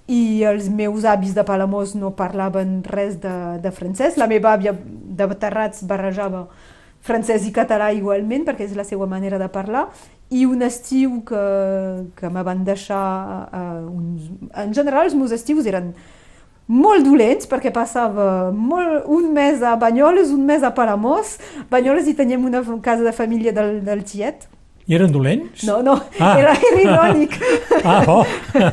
[0.07, 3.33] i els meus avis de Palamós no parlaven res de,
[3.63, 4.17] de francès.
[4.19, 6.47] La meva àvia de Terrats barrejava
[7.03, 9.87] francès i català igualment, perquè és la seva manera de parlar,
[10.31, 11.45] i un estiu que,
[12.17, 13.47] que me van deixar...
[13.53, 14.27] Uh, uns...
[14.63, 15.93] En general, els meus estius eren
[16.67, 21.37] molt dolents perquè passava molt, un mes a Banyoles, un mes a Palamós.
[21.69, 24.47] Banyoles hi teníem una casa de família del, del tiet.
[24.85, 25.61] I eren dolents?
[25.63, 26.33] No, no, Ah.
[26.39, 27.37] era, era irònic.
[27.85, 28.23] Ah, oh.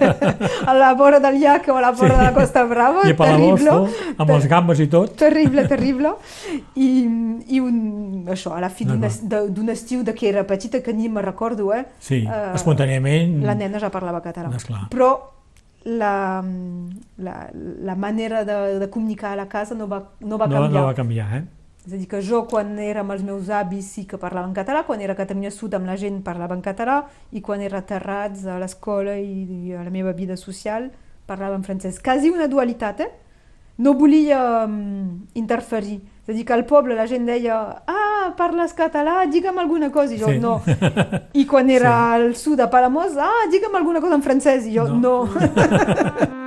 [0.67, 2.19] a la vora del llac o a la vora Sí.
[2.19, 3.71] de la Costa Brava, I terrible.
[3.71, 5.15] tu, amb els gambes i tot?
[5.19, 6.13] Terrible, terrible.
[6.75, 6.89] I,
[7.49, 9.03] i un, això, a la fi d'un
[9.55, 11.85] d'un estiu de que era petita, que ni me recordo, eh?
[11.99, 13.43] Sí, eh, espontàniament.
[13.47, 14.51] La nena ja parlava català.
[14.57, 14.89] Esclar.
[14.91, 15.13] Però
[15.85, 16.43] la,
[17.17, 20.73] la, la manera de, de comunicar a la casa no va, no va no, canviar.
[20.81, 21.45] no va canviar, eh?
[21.87, 24.53] És a dir, que jo quan era amb els meus avis sí que parlava en
[24.57, 26.99] català, quan era a Catalunya Sud amb la gent parlava en català
[27.33, 30.91] i quan era a Terrats a l'escola i, i a la meva vida social
[31.27, 31.99] parlava en francès.
[32.05, 33.11] Quasi una dualitat, eh?
[33.81, 36.03] No volia um, interferir.
[36.23, 37.57] És a dir, que al poble la gent deia
[37.87, 40.15] ah, parles català, digue'm alguna cosa.
[40.15, 40.39] I jo, Sí.
[40.39, 40.61] no.
[41.33, 42.15] I quan era Sí.
[42.15, 44.67] al sud, a Palamós, ah, digue'm alguna cosa en francès.
[44.67, 45.25] I jo, No.
[45.25, 45.29] no.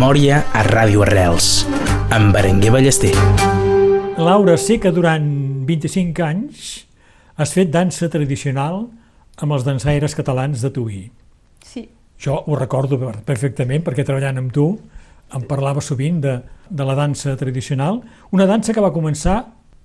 [0.00, 1.66] Memòria a Ràdio Arrels,
[2.16, 3.10] amb Berenguer Ballester.
[4.16, 5.26] Laura, sé que durant
[5.68, 6.70] 25 anys
[7.36, 8.78] has fet dansa tradicional
[9.44, 11.02] amb els dansaires catalans de Tuí.
[11.60, 11.82] Sí.
[12.16, 14.70] Jo ho recordo per- perfectament perquè treballant amb tu
[15.36, 16.38] em parlava sovint de,
[16.70, 18.00] de la dansa tradicional,
[18.32, 19.42] una dansa que va començar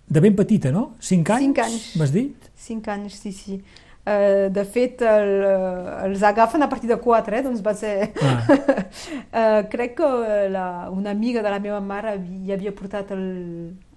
[0.07, 0.93] de ben petita, no?
[1.03, 1.43] 5 anys?
[1.49, 1.91] Cinc anys.
[1.99, 2.47] M'has dit?
[2.55, 3.59] Cinc anys, sí, sí.
[4.05, 7.41] Uh, de fet, el, eh, els agafen a partir de quatre, eh?
[7.41, 8.11] doncs va ser...
[8.21, 8.35] Ah.
[8.53, 10.09] uh, crec que
[10.53, 13.23] la, una amiga de la meva mare hi havia portat el,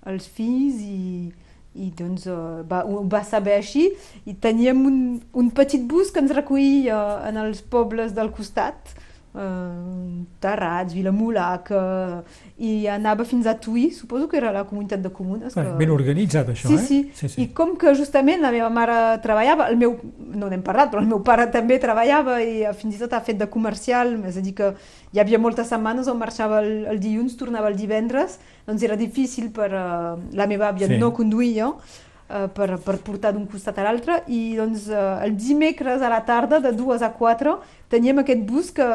[0.09, 1.29] els fills i,
[1.77, 3.85] i doncs uh, va, ho va saber així
[4.25, 4.99] i teníem un,
[5.37, 6.97] un petit bus que ens recollia
[7.29, 8.97] en els pobles del costat
[9.35, 12.25] uh, Terrats, Vilamulaca
[12.59, 15.65] i anava fins a Tuí, suposo que era la comunitat de comunes que...
[15.79, 16.79] Ben organitzat, això, Sí, eh?
[16.87, 17.43] sí, sí, sí.
[17.43, 21.09] I com que justament la meva mare treballava, el meu, no n'hem parlat, però el
[21.11, 24.43] meu pare també treballava i eh, fins i tot ha fet de comercial, és a
[24.45, 24.73] dir que
[25.13, 28.39] hi havia moltes setmanes on marxava el, el dilluns, tornava el divendres,
[28.69, 30.99] doncs era difícil per uh, la meva àvia Sí.
[31.01, 32.08] no conduir jo, uh,
[32.55, 36.61] per, per portar d'un costat a l'altre i doncs uh, el dimecres a la tarda
[36.61, 37.55] de 2 a 4
[37.89, 38.89] teníem aquest bus que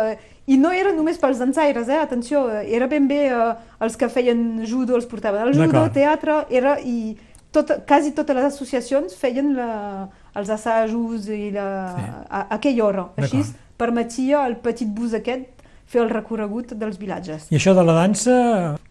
[0.46, 2.00] i no era només pels dansaires, eh?
[2.04, 6.42] atenció, eh, era ben bé eh, els que feien judo, els portaven al judo, teatre,
[6.52, 7.16] era, i
[7.56, 12.04] tot, quasi totes les associacions feien la, els assajos i la, Sí.
[12.04, 13.06] a, a aquella hora.
[13.16, 13.40] Així
[13.80, 15.48] permetia al petit bus aquest
[15.88, 17.48] fer el recorregut dels vilatges.
[17.52, 18.36] I això de la dansa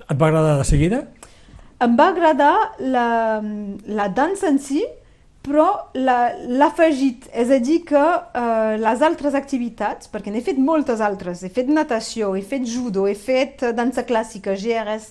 [0.08, 1.04] et va agradar de seguida?
[1.82, 3.06] Em va agradar la,
[3.98, 4.82] la dansa en si,
[5.42, 5.66] però
[5.98, 11.42] la- l'afegit, és a dir que eh, les altres activitats, perquè n'he fet moltes altres,
[11.42, 15.10] he fet natació, he fet judo, he fet eh, dansa clàssica, GRS,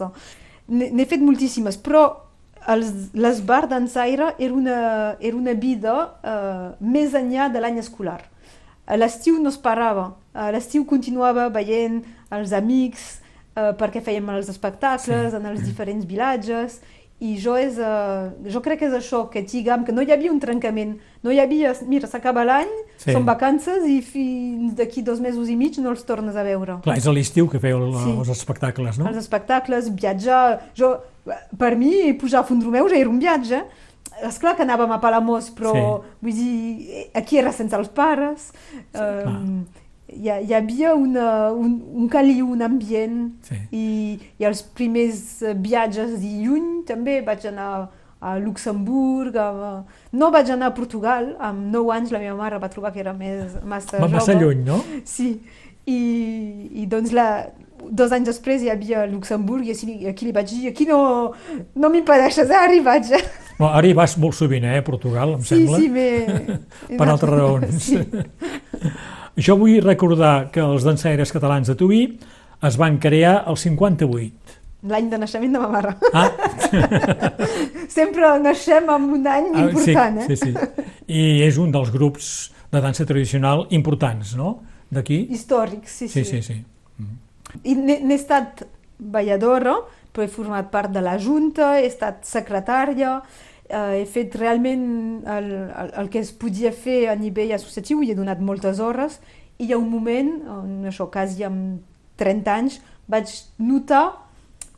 [0.72, 2.06] n'he fet moltíssimes, però
[2.72, 4.80] els, l'esbar dansaire era una,
[5.20, 8.22] era una vida eh, més enllà de l'any escolar.
[8.98, 10.14] L'estiu no es parava,
[10.52, 12.02] l'estiu continuava veient
[12.34, 13.21] els amics,
[13.56, 16.80] eh, perquè fèiem els espectacles en els diferents vilatges,
[17.22, 20.32] i jo, és, eh, jo crec que és això, que diguem que no hi havia
[20.32, 23.12] un trencament, no hi havia, mira, s'acaba l'any, Sí.
[23.14, 26.80] són vacances i fins d'aquí dos mesos i mig no els tornes a veure.
[26.82, 28.10] Clar, és a l'estiu que feu el, Sí.
[28.18, 29.08] els espectacles, no?
[29.08, 30.72] Els espectacles, viatjar...
[30.74, 30.98] Jo,
[31.58, 33.64] per mi, pujar a Fondromeu ja era un viatge.
[34.26, 36.10] És clar que anàvem a Palamós, però Sí.
[36.22, 38.52] vull dir, aquí era sense els pares.
[38.96, 39.66] Um,
[40.12, 43.32] hi, ha- hi havia una, un, un caliu, un ambient.
[43.48, 43.56] Sí.
[43.72, 43.86] I,
[44.40, 47.72] I els primers eh, viatges de lluny també vaig anar
[48.22, 49.82] a Luxemburg, a,
[50.14, 53.14] no vaig anar a Portugal, amb 9 anys la meva mare va trobar que era
[53.18, 54.44] més, massa Va massa jove.
[54.44, 54.78] lluny, no?
[55.10, 55.32] Sí,
[55.90, 55.98] i,
[56.84, 57.48] i doncs la,
[57.90, 61.00] dos anys després hi havia Luxemburg i aquí, aquí li vaig dir, aquí no,
[61.74, 62.60] no m'impedeixes, eh?
[62.62, 63.10] ara hi vaig.
[63.58, 65.82] Bueno, ara hi vas molt sovint, eh, a Portugal, em Sí, sembla.
[65.82, 66.60] sí, m'he...
[67.02, 67.82] per altres raons.
[67.90, 67.98] Sí.
[69.40, 72.02] Jo vull recordar que els dansaires catalans de Tuí
[72.68, 74.58] es van crear el 58.
[74.92, 75.94] L'any de naixement de ma mare.
[76.18, 76.26] Ah,
[77.98, 80.38] Sempre naixem amb un any ah, important, sí, eh?
[80.38, 80.84] sí, sí.
[81.08, 84.60] I és un dels grups de dansa tradicional importants, no?,
[84.92, 85.26] d'aquí.
[85.32, 86.42] Històric, sí, Sí, sí.
[86.42, 87.68] sí, sí.
[87.68, 88.64] I n'he estat
[88.98, 89.76] balladora,
[90.12, 93.20] però he format part de la Junta, he estat secretària,
[93.72, 98.16] he fet realment el, el, el que es podia fer a nivell associatiu i he
[98.18, 99.20] donat moltes hores
[99.58, 101.82] i hi ha un moment, en això quasi amb
[102.18, 103.30] 30 anys, vaig
[103.60, 104.08] notar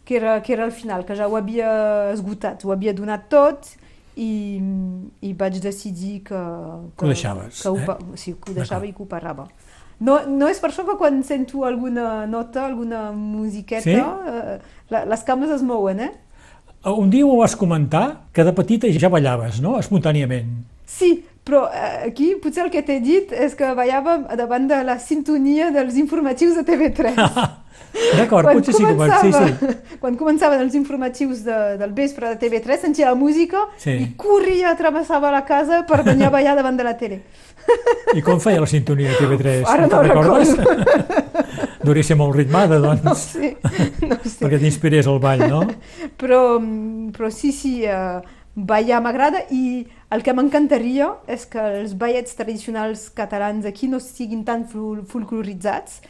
[0.05, 3.69] que era, que era el final, que ja ho havia esgotat, ho havia donat tot
[4.19, 4.59] i,
[5.23, 6.41] i vaig decidir que...
[6.97, 8.17] Que ho deixaves, Que ho, eh?
[8.19, 9.47] sí, que ho deixava i que ho parava.
[10.03, 13.95] No, no és per això que quan sento alguna nota, alguna musiqueta, Sí?
[13.95, 14.57] eh,
[14.91, 16.11] la, les cames es mouen, eh?
[16.83, 20.49] Un dia m'ho vas comentar que de petita ja ballaves, no?, espontàniament.
[20.85, 24.97] Sí, però eh, aquí potser el que t'he dit és que ballàvem davant de la
[24.99, 27.17] sintonia dels informatius de TV3.
[28.17, 29.07] D'acord, potser sí que.
[29.21, 29.73] Sí, sí.
[30.01, 33.91] quan començaven els informatius de, del vespre de TV3, sentia la música Sí.
[33.91, 37.21] i corria, travessava la casa per venir a ballar davant de la tele.
[38.17, 39.63] I com feia la sintonia de TV3?
[39.69, 40.55] Ara no Te'n recordes?
[40.57, 41.53] recordo.
[41.83, 43.53] Deuria ser molt ritmada, No doncs, sé,
[44.07, 44.37] no sé.
[44.41, 45.61] perquè t'inspirés al ball, no?
[46.19, 46.41] Però,
[47.15, 48.21] però sí, sí, eh,
[48.55, 54.43] ballar m'agrada i el que m'encantaria és que els ballets tradicionals catalans aquí no siguin
[54.45, 56.01] tan fol- folcloritzats.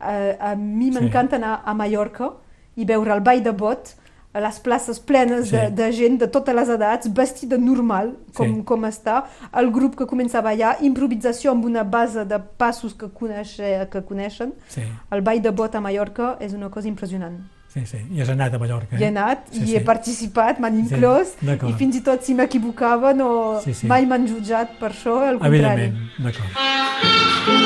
[0.00, 0.98] Eh, a mi Sí.
[0.98, 2.32] m'encanta anar a Mallorca
[2.76, 3.96] i veure el ball de bot
[4.32, 5.74] a les places plenes de, Sí.
[5.74, 8.62] de gent de totes les edats, vestida normal, com, Sí.
[8.64, 13.08] com està, el grup que comença a ballar, improvisació amb una base de passos que,
[13.10, 14.54] coneixe, que coneixen.
[14.68, 17.40] Sí, El ball de bot a Mallorca és una cosa impressionant.
[17.72, 17.98] Sí, sí.
[18.14, 19.12] I has anat a Mallorca, Hi he eh?
[19.14, 19.76] anat Sí, i sí.
[19.76, 21.70] he participat, m'han Sí, inclòs d'acord.
[21.70, 23.30] i fins i tot si m'equivocava no,
[23.64, 23.86] Sí, sí.
[23.86, 25.56] mai m'han jutjat per això, al contrari.
[25.56, 27.60] Evidentment, d'acord.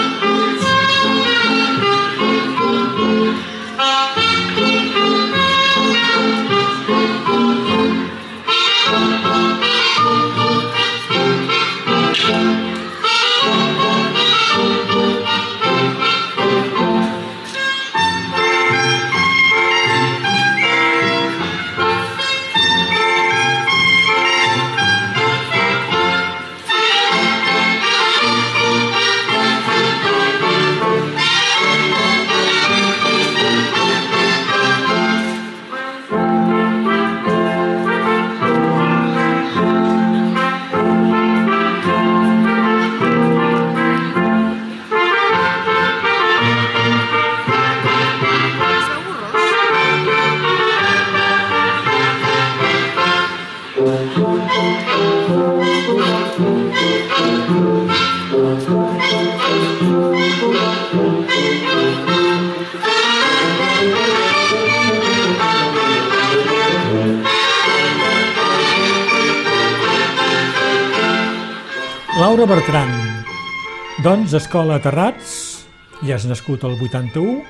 [74.34, 75.64] Doncs, escola Terrats,
[76.02, 77.44] ja has nascut el 81,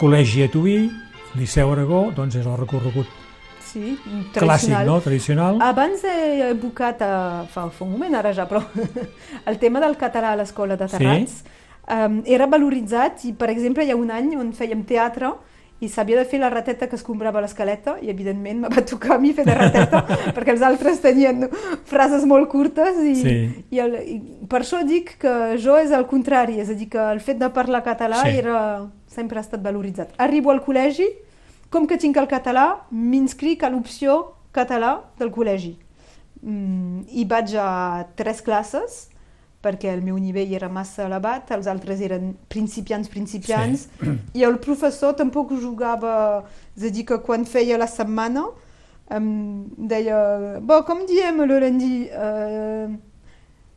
[0.00, 0.88] col·legi a Tuí,
[1.38, 3.06] Liceu Aragó, doncs és el recorregut
[3.62, 4.86] Sí, clàssic, tradicional.
[4.88, 5.60] no?, tradicional.
[5.62, 8.64] Abans he evocat, a, fa, fa un moment ara ja, però
[9.50, 11.44] el tema del català a l'escola de Terrats
[11.86, 15.30] um, era valoritzat i, per exemple, hi ha un any on fèiem teatre
[15.80, 19.14] i s'havia de fer la rateta que es comprava l'escaleta i, evidentment, me va tocar
[19.14, 20.00] a mi fer de rateta
[20.34, 21.44] perquè els altres tenien
[21.86, 23.36] frases molt curtes i, Sí.
[23.70, 24.16] i, el, i
[24.50, 27.50] per això dic que jo és el contrari, és a dir, que el fet de
[27.54, 28.36] parlar català Sí.
[28.42, 30.16] era, sempre ha estat valoritzat.
[30.18, 31.06] Arribo al col·legi,
[31.70, 35.76] com que tinc el català, m'inscric a l'opció català del col·legi.
[36.42, 39.08] Mm, I vaig a tres classes,
[39.62, 44.14] perquè el meu nivell era massa elevat, els altres eren principiants, principiants, sí.
[44.38, 46.44] i el professor tampoc jugava,
[46.76, 48.44] és a dir, que quan feia la setmana
[49.10, 49.26] em
[49.88, 52.92] deia, bo, com diem le lundi, uh,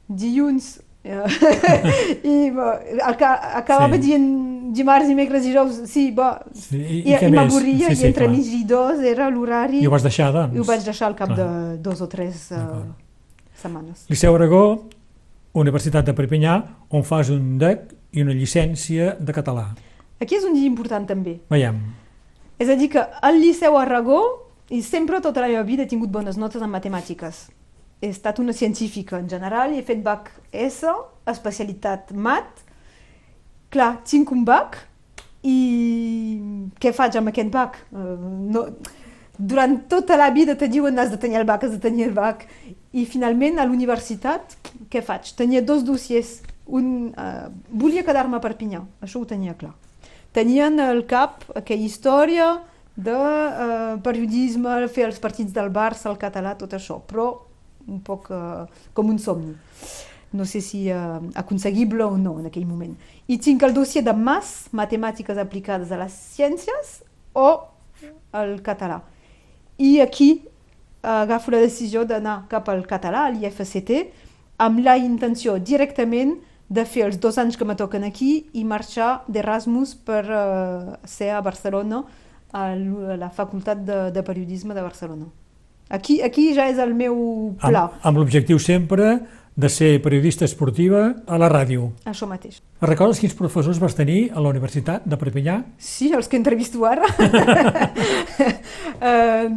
[0.07, 1.23] dilluns, eh,
[2.33, 2.67] i bo,
[3.07, 4.01] aca- acabava Sí.
[4.09, 8.25] dient dimarts, dimecres, dijous, sí, bo, Sí, i, i, i m'avorria, Sí, i sí, entre
[8.27, 8.35] clar.
[8.35, 10.55] mig i dos era l'horari, I ho vas deixar, doncs?
[10.55, 11.39] i ho vaig deixar al cap Clar.
[11.39, 12.83] de dos o tres uh,
[13.55, 14.05] setmanes.
[14.11, 14.89] Liceu Aragó,
[15.53, 16.59] Universitat de Perpinyà,
[16.95, 19.71] on fas un DEC i una llicència de català.
[20.21, 21.39] Aquí és un dia important també.
[21.51, 21.81] Veiem.
[22.61, 24.21] És a dir, que al Liceu Aragó,
[24.71, 27.49] i sempre tota la meva vida he tingut bones notes en matemàtiques.
[28.01, 30.87] He estat una científica en general i he fet BAC S,
[31.27, 32.63] especialitat mat.
[33.71, 34.79] Clar, tinc un BAC
[35.47, 35.57] i
[36.79, 37.79] què faig amb aquest bac?
[37.91, 38.15] Uh,
[38.53, 38.65] no,
[39.37, 42.13] durant tota la vida te diuen has de tenir el bac, has de tenir el
[42.13, 42.45] bac,
[42.93, 44.57] i finalment a l'universitat
[44.91, 45.31] què faig?
[45.37, 46.41] Tenia dos dossiers.
[46.71, 49.73] Un, uh, volia quedar-me a Perpinyà, això ho tenia clar.
[50.31, 52.51] Tenien al cap aquella història
[52.95, 57.31] de uh, periodisme, fer els partits del Barça, el català, tot això, però
[57.87, 59.55] un poc uh, com un somni.
[60.31, 62.93] No sé si uh, aconseguible o no en aquell moment.
[63.27, 67.01] I tinc el dossier de MAS, Matemàtiques aplicades a les ciències,
[67.35, 67.49] o
[68.37, 69.01] el català.
[69.81, 70.31] I aquí
[71.01, 73.91] agafo la decisió d'anar cap al català, a l'IFCT,
[74.61, 76.37] amb la intenció directament
[76.71, 81.31] de fer els dos anys que me toquen aquí i marxar d'Erasmus per uh, ser
[81.35, 82.03] a Barcelona,
[82.53, 85.27] a la Facultat de, de Periodisme de Barcelona.
[85.91, 87.17] Aquí, aquí ja és el meu
[87.59, 87.89] pla.
[87.89, 89.17] Amb, amb l'objectiu sempre
[89.61, 91.91] de ser periodista esportiva a la ràdio.
[92.09, 92.61] Això mateix.
[92.81, 95.63] Recordes quins professors vas tenir a la Universitat de Perpinyà?
[95.77, 97.05] Sí, els que entrevisto ara.
[97.05, 97.09] uh,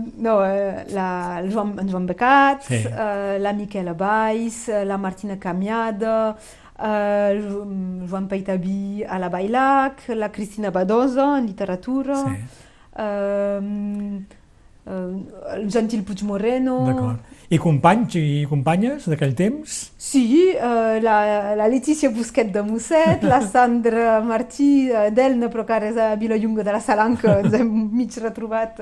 [0.26, 2.82] no, uh, la, el Joan, en Joan Becat, sí.
[2.90, 6.36] uh, la Miquela Baix, la Martina Camiada,
[6.76, 12.36] uh, Joan Peitabí a la Bailac, la Cristina Badosa en literatura, sí.
[13.00, 13.56] uh,
[14.92, 15.16] uh,
[15.56, 16.84] el Gentil Puigmoreno...
[16.92, 17.24] D'acord.
[17.52, 19.74] I companys i companyes d'aquell temps?
[20.00, 20.24] Sí,
[20.54, 21.16] uh, la,
[21.58, 26.14] la Letícia Busquet de Mosset, la Sandra Martí uh, d'Elna, però que ara és a
[26.20, 28.80] Vilallonga de la Salanca, ens hem mig retrobat.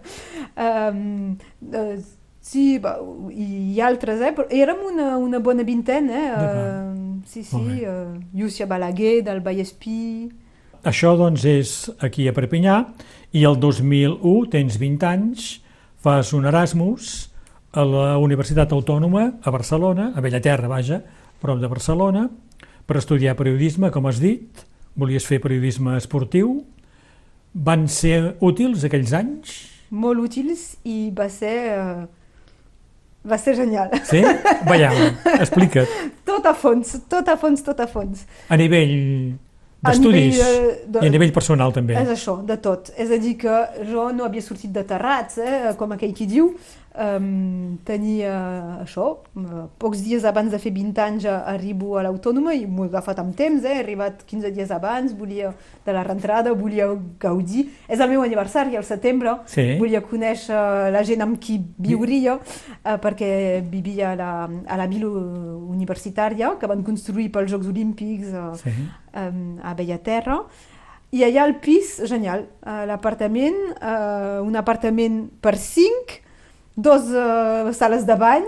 [0.66, 1.32] um,
[1.72, 1.96] uh,
[2.44, 4.34] sí, i, i altres, eh?
[4.36, 6.30] Però érem una, una bona vintena, eh?
[6.44, 10.28] Uh, sí, sí, uh, Llúcia Balaguer, del Vallespí...
[10.84, 11.70] Això, doncs, és
[12.04, 12.82] aquí a Perpinyà,
[13.32, 15.54] i el 2001 tens 20 anys,
[16.04, 17.30] fas un Erasmus
[17.74, 21.00] a la Universitat Autònoma a Barcelona, a Bellaterra, vaja,
[21.42, 22.28] prop de Barcelona,
[22.86, 24.64] per estudiar periodisme, com has dit,
[24.94, 26.60] volies fer periodisme esportiu.
[27.54, 29.56] Van ser útils aquells anys?
[29.94, 31.56] Molt útils i va ser...
[31.78, 32.04] Uh,
[33.24, 33.90] va ser genial.
[34.04, 34.20] Sí?
[34.68, 35.88] Veiem, explica't.
[36.28, 38.26] Tot a fons, tot a fons, tot a fons.
[38.52, 38.94] A nivell
[39.84, 40.38] d'estudis
[40.88, 41.96] de, i a nivell personal també.
[42.00, 42.90] És això, de tot.
[43.00, 43.56] És a dir que
[43.88, 46.52] jo no havia sortit de terrats, eh, com aquell qui diu,
[46.94, 48.30] Um, tenia
[48.84, 49.08] això,
[49.82, 53.34] pocs dies abans de fer 20 anys arribo a l'Autònoma i m'ho he agafat amb
[53.34, 53.72] temps, eh?
[53.74, 55.50] he arribat 15 dies abans, volia
[55.82, 56.86] de la rentrada, volia
[57.18, 57.66] gaudir.
[57.90, 59.74] És el meu aniversari, al setembre, sí.
[59.82, 60.62] volia conèixer
[60.94, 63.32] la gent amb qui viuria, uh, perquè
[63.66, 65.10] vivia a la, a la vila
[65.74, 68.70] universitària que van construir pels Jocs Olímpics uh, sí.
[69.18, 70.44] um, a Bellaterra.
[71.10, 76.20] I allà al pis, genial, uh, l'apartament, uh, un apartament per cinc,
[76.76, 78.44] dos uh, sales de bany,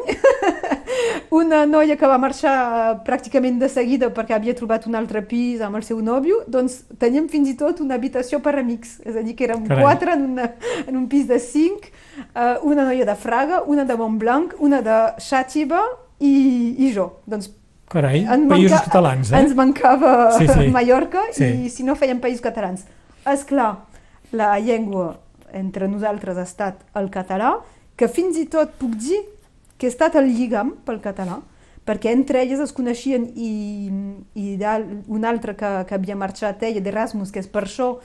[1.30, 5.62] una noia que va marxar uh, pràcticament de seguida perquè havia trobat un altre pis
[5.62, 9.22] amb el seu nòvio, doncs teníem fins i tot una habitació per amics, és a
[9.22, 9.84] dir, que érem Carai.
[9.84, 10.48] quatre en, una,
[10.86, 11.86] en un pis de cinc,
[12.32, 15.84] uh, una noia de Fraga, una de Montblanc, una de Xàtiva
[16.18, 16.34] i,
[16.82, 17.12] i jo.
[17.30, 17.52] Doncs
[17.92, 19.44] Carai, ens països manca, catalans, eh?
[19.44, 20.66] Ens mancava sí, sí.
[20.74, 21.52] Mallorca sí.
[21.62, 22.82] i si no fèiem països catalans.
[23.30, 23.70] És clar,
[24.34, 25.12] la llengua
[25.54, 27.54] entre nosaltres ha estat el català,
[27.96, 29.22] que fins i tot puc dir
[29.76, 31.40] que he estat el lligam pel català,
[31.86, 33.88] perquè entre elles es coneixien i,
[34.34, 34.46] i
[35.06, 37.96] un altre que, que havia marxat ella d'Erasmus, que és per això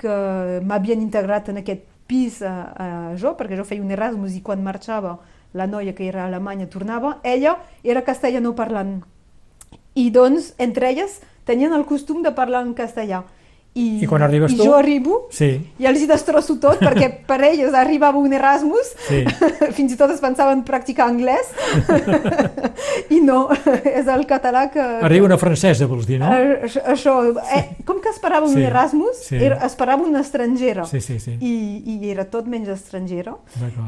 [0.00, 0.16] que
[0.64, 2.86] m'havien integrat en aquest pis a, a
[3.18, 5.18] jo, perquè jo feia un Erasmus i quan marxava
[5.56, 9.00] la noia que era a Alemanya tornava, ella era castellano parlant.
[9.96, 13.24] I doncs, entre elles, tenien el costum de parlar en castellà.
[13.76, 14.64] I, I quan arribes i tu?
[14.64, 15.50] jo arribo sí.
[15.78, 19.22] i els hi destrosso tot perquè per ells arribava un Erasmus, sí.
[19.76, 21.52] fins i tot es pensaven practicar anglès
[23.16, 23.46] i no,
[23.84, 24.84] és el català que...
[25.06, 26.30] Arriba una francesa, vols dir, no?
[26.88, 27.18] Això,
[27.56, 28.64] eh, com que esperava un sí.
[28.64, 29.40] Erasmus, sí.
[29.50, 31.36] era, esperava una estrangera sí, sí, sí.
[31.40, 31.54] I,
[31.96, 33.36] i era tot menys estrangera.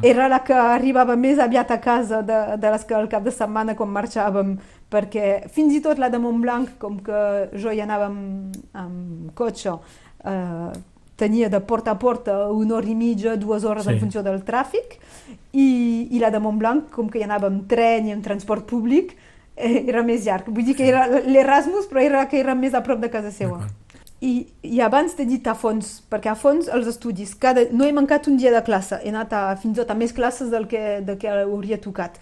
[0.03, 3.32] Era la que arribava més aviat a casa de, de les que al cap de
[3.34, 4.57] setmana quan marxàvem
[4.93, 7.22] perquè fins i tot la de Montblanc, com que
[7.57, 9.74] jo hi anava amb, amb cotxe,
[10.24, 10.70] eh,
[11.18, 13.93] tenia de porta a porta una hora i mitja, dues hores sí.
[13.93, 14.97] en funció del tràfic,
[15.53, 15.68] i,
[16.14, 19.16] i la de Montblanc, com que hi anava amb tren i amb transport públic,
[19.57, 20.49] eh, era més llarg.
[20.55, 23.61] Vull dir que era l'Erasmus, però era que era més a prop de casa seva.
[24.24, 27.93] I, I abans t'he dit a fons, perquè a fons els estudis, cada, no he
[27.95, 30.66] mancat un dia de classe, he anat a, fins i tot a més classes del
[30.70, 32.18] que, del que hauria tocat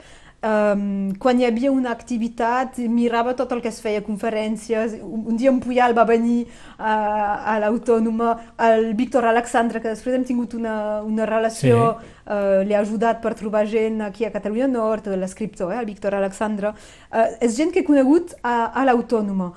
[0.47, 4.99] Um, quan hi havia una activitat, mirava tot el que es feia, conferències.
[5.03, 6.45] Un dia en Puyal va venir
[6.77, 6.93] a,
[7.55, 8.35] a l'Autònoma,
[8.69, 12.13] el Víctor Alexandre, que després hem tingut una, una relació, sí.
[12.29, 16.77] uh, l'he ajudat per trobar gent aquí a Catalunya Nord, l'escriptor, eh, el Víctor Alexandre.
[17.11, 19.51] Uh, és gent que he conegut a, a l'Autònoma.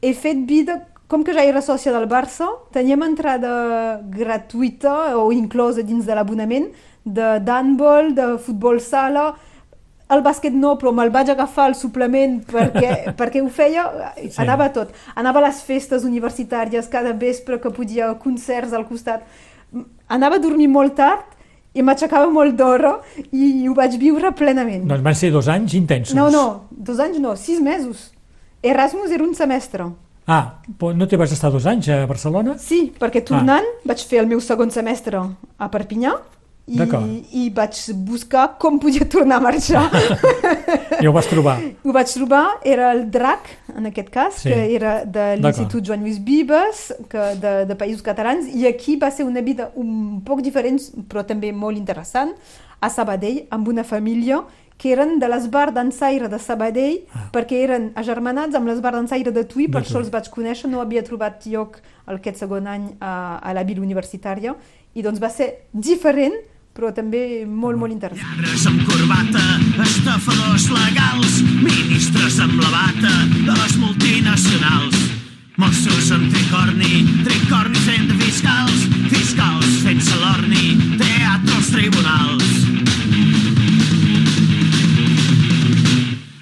[0.00, 0.78] He fet vida
[1.10, 6.70] com que ja era sòcia del Barça, teníem entrada gratuïta o inclosa dins de l'abonament
[7.04, 9.32] de d'handball, de futbol sala,
[10.10, 13.84] el bàsquet no, però me'l vaig agafar al suplement perquè, perquè ho feia,
[14.20, 14.34] Sí.
[14.42, 14.90] anava a tot.
[15.14, 19.22] Anava a les festes universitàries cada vespre que podia, concerts al costat.
[20.08, 21.36] Anava a dormir molt tard
[21.74, 22.96] i m'aixecava molt d'hora
[23.30, 24.88] i ho vaig viure plenament.
[24.90, 26.16] Doncs van ser dos anys intensos.
[26.18, 28.08] No, no, dos anys no, sis mesos.
[28.62, 29.86] Erasmus era un semestre.
[30.26, 30.60] Ah,
[30.94, 32.56] no te vas estar dos anys a Barcelona?
[32.58, 35.22] Sí, perquè tornant vaig fer el meu segon semestre
[35.58, 36.12] a Perpinyà
[36.70, 37.74] i, i vaig
[38.06, 39.82] buscar com podia tornar a marxar.
[41.02, 41.56] I ho vas trobar.
[41.84, 44.50] Ho vaig trobar, era el DRAC, en aquest cas, Sí.
[44.50, 49.10] que era de l'Institut Joan Lluís Vives, que de, de Països Catalans, i aquí va
[49.10, 52.34] ser una vida un poc diferent, però també molt interessant,
[52.80, 54.42] a Sabadell, amb una família
[54.80, 57.26] que eren de l'Esbar d'Ensaire de Sabadell, Ah.
[57.34, 61.02] perquè eren agermanats amb l'Esbar d'Ensaire de Tui, per això els vaig conèixer, no havia
[61.04, 64.54] trobat lloc aquest segon any a, a la vila universitària,
[64.94, 66.34] i doncs va ser diferent,
[66.76, 68.36] però també molt, molt interessant.
[68.38, 69.44] Lladres amb corbata,
[69.84, 74.98] estafadors legals, ministres amb la bata de les multinacionals.
[75.60, 82.48] Mossos amb tricorni, tricornis entre fiscals, fiscals sense l'orni, teatre als tribunals.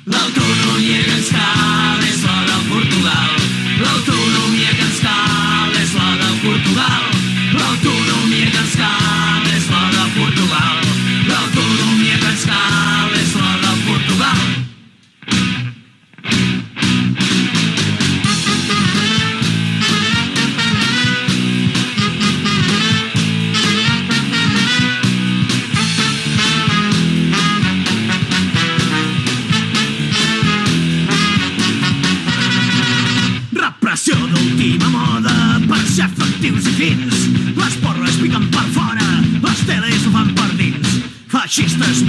[0.08, 1.07] L'autonomia
[41.48, 42.02] fascistas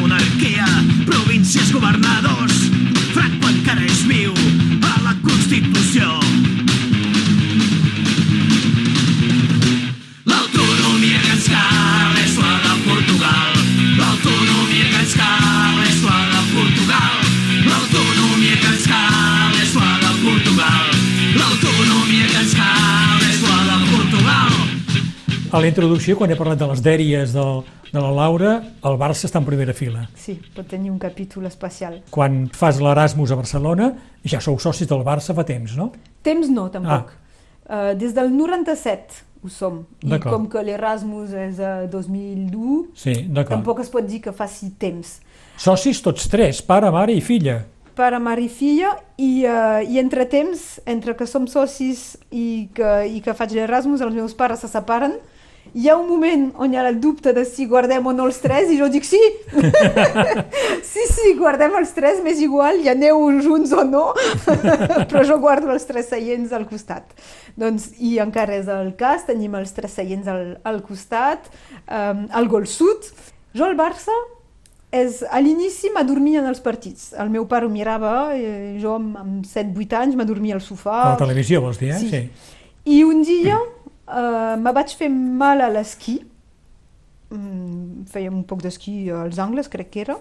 [25.72, 29.48] introducció, quan he parlat de les dèries del, de la Laura, el Barça està en
[29.48, 30.08] primera fila.
[30.20, 32.02] Sí, pot tenir un capítol especial.
[32.14, 33.94] Quan fas l'Erasmus a Barcelona,
[34.28, 35.92] ja sou socis del Barça fa temps, no?
[36.26, 37.16] Temps no, tampoc.
[37.70, 39.84] Uh, des del 97 ho som.
[40.04, 43.16] I com que l'Erasmus és a 2001, Sí,
[43.48, 45.20] tampoc es pot dir que faci temps.
[45.60, 47.62] Socis tots tres, pare, mare i filla.
[47.96, 52.92] Pare, mare i filla, i, uh, i entre temps, entre que som socis i que,
[53.12, 55.18] i que faig l'Erasmus, els meus pares se separen,
[55.74, 58.40] hi ha un moment on hi ha el dubte de si guardem o no els
[58.42, 59.20] tres, i jo dic sí!
[60.92, 64.08] sí, sí, guardem els tres, m'és igual, ja aneu junts o no,
[65.10, 67.14] però jo guardo els tres seients al costat.
[67.60, 71.52] Doncs, i encara és el cas, tenim els tres seients al, al costat,
[71.86, 73.12] um, al gol sud.
[73.58, 74.14] Jo al Barça
[74.92, 77.12] és, a l'inici m'adormia en els partits.
[77.18, 81.02] El meu pare ho mirava, eh, jo amb, amb 7-8 anys m'adormia al sofà.
[81.04, 82.00] A la televisió, vols dir, eh?
[82.00, 82.56] Sí.
[82.90, 83.60] I un dia
[84.10, 86.20] uh, me vaig fer mal a l'esquí,
[87.32, 90.18] mm, fèiem un poc d'esquí als angles, crec que era,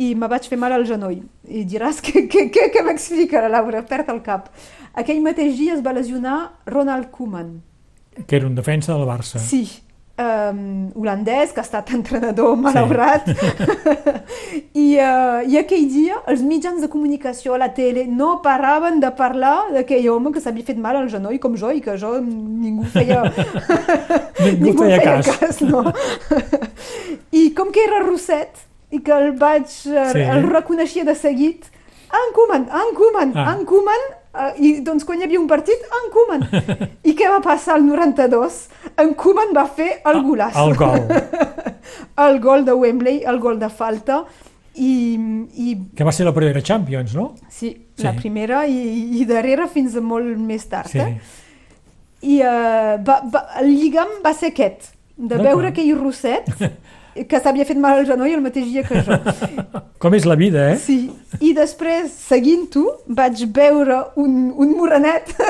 [0.00, 1.20] i me vaig fer mal al genoll.
[1.44, 4.48] I diràs que, que, que, que m'explica la Laura, perd el cap.
[4.98, 7.58] Aquell mateix dia es va lesionar Ronald Koeman.
[8.26, 9.38] Que era un defensa del Barça.
[9.38, 9.64] Sí,
[10.18, 13.26] um, holandès, que ha estat entrenador malaurat.
[14.74, 19.10] I, uh, I aquell dia els mitjans de comunicació a la tele no paraven de
[19.16, 22.84] parlar d'aquell home que s'havia fet mal al genoll com jo i que jo ningú
[22.92, 23.22] feia,
[24.64, 25.60] Ningú feia cas.
[25.62, 25.84] no.
[27.32, 29.90] I com que era rosset i que el vaig, Sí.
[30.12, 30.22] sí.
[30.24, 31.68] el reconeixia de seguit,
[32.10, 33.52] en Koeman, en Koeman, ah.
[33.54, 34.02] en Koeman,
[34.34, 36.46] uh, i doncs quan hi havia un partit, en Koeman.
[37.10, 38.60] I què va passar al 92?
[39.02, 40.56] En Koeman va fer el golaç.
[40.60, 41.04] El gol.
[42.26, 44.24] el gol de Wembley, el gol de falta,
[44.80, 44.92] i,
[45.58, 47.34] i Que va ser la primera Champions, no?
[47.48, 48.04] sí, Sí.
[48.06, 48.78] la primera i,
[49.20, 50.88] i darrere fins a molt més tard.
[50.88, 51.02] Sí.
[51.02, 51.18] Eh?
[52.22, 56.48] I uh, va, va, el lligam va ser aquest, de veure aquell rosset
[57.28, 59.16] que s'havia fet mal al genoll el mateix dia que jo.
[60.00, 60.76] Com és la vida, eh?
[60.80, 61.10] Sí,
[61.44, 65.34] i després, seguint-ho, vaig veure un, un morenet,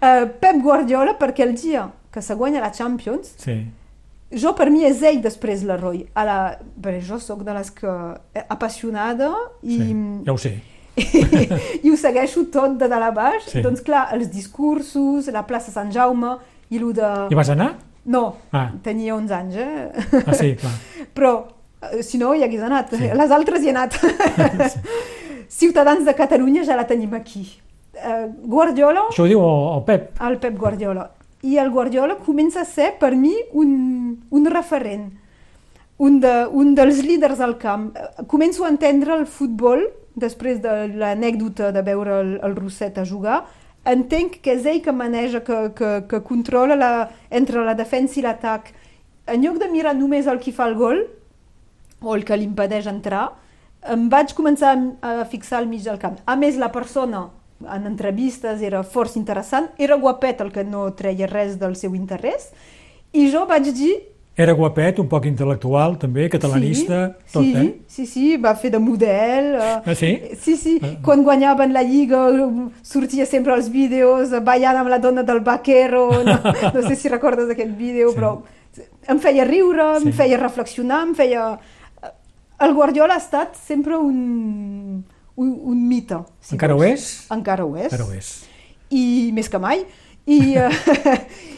[0.00, 3.58] eh, Pep Guardiola, perquè el dia que se guanya la Champions, Sí.
[4.32, 6.02] jo per mi és ell després l'heroi.
[6.14, 6.38] A la...
[6.76, 7.88] Bé, jo sóc de les que...
[8.34, 9.30] eh, apassionada
[9.62, 9.78] i...
[9.78, 9.94] sí.
[10.26, 10.56] Ja ho sé.
[11.84, 13.44] i ho segueixo tot de dalt a baix.
[13.52, 13.62] Sí.
[13.64, 16.36] Doncs clar, els discursos, la plaça Sant Jaume
[16.68, 17.06] i lo de...
[17.30, 17.76] Hi vas anar?
[18.06, 18.70] No, Ah.
[18.82, 19.92] tenia 11 anys, eh?
[20.26, 20.72] Ah, sí, clar.
[21.14, 21.32] Però,
[21.92, 22.90] eh, si no, hi hagués anat.
[22.94, 23.08] Sí.
[23.14, 23.94] Les altres hi he anat.
[25.48, 27.44] Ciutadans de Catalunya ja la tenim aquí.
[27.94, 30.10] Eh, Guardiola, Això ho diu el, el Pep.
[30.22, 31.10] el Pep Guardiola.
[31.42, 35.08] I el Guardiola comença a ser, per mi, un, un referent,
[35.98, 37.88] un, de, un dels líders al camp.
[37.96, 39.84] Eh, Començo a entendre el futbol,
[40.18, 43.44] després de l'anècdota de veure el, el Rosset a jugar,
[43.90, 46.92] entenc que és ell que maneja, que, que, que controla la,
[47.30, 48.72] entre la defensa i l'atac.
[49.28, 51.04] En lloc de mirar només el qui fa el gol,
[52.00, 53.30] o el que li impedeix entrar,
[53.88, 56.18] em vaig començar a a fixar al mig del camp.
[56.26, 57.28] A més, la persona
[57.66, 62.52] en entrevistes era força interessant, era guapet el que no treia res del seu interès,
[63.12, 63.96] i jo vaig dir...
[64.38, 67.70] Era guapet, un poc intel·lectual, també, catalanista, sí, tot, sí, eh?
[67.90, 69.48] Sí, sí, va fer de model.
[69.58, 70.12] eh, Ah, sí?
[70.40, 72.46] Sí, sí, quan guanyaven la Lliga eh,
[72.86, 76.38] sortia sempre als vídeos eh, ballant amb la dona del vaquero, no,
[76.74, 78.16] no sé si recordes aquest vídeo, Sí.
[78.20, 78.30] però
[79.10, 80.12] em feia riure, em Sí.
[80.12, 81.58] feia reflexionar, em feia...
[82.60, 85.04] El Guardiola ha estat sempre un,
[85.36, 86.16] un, un mite.
[86.40, 86.90] Si Encara ho vols.
[86.92, 87.26] és?
[87.30, 87.84] Encara ho és.
[87.92, 88.30] Encara ho és.
[88.90, 89.84] I més que mai.
[90.26, 90.70] I, eh,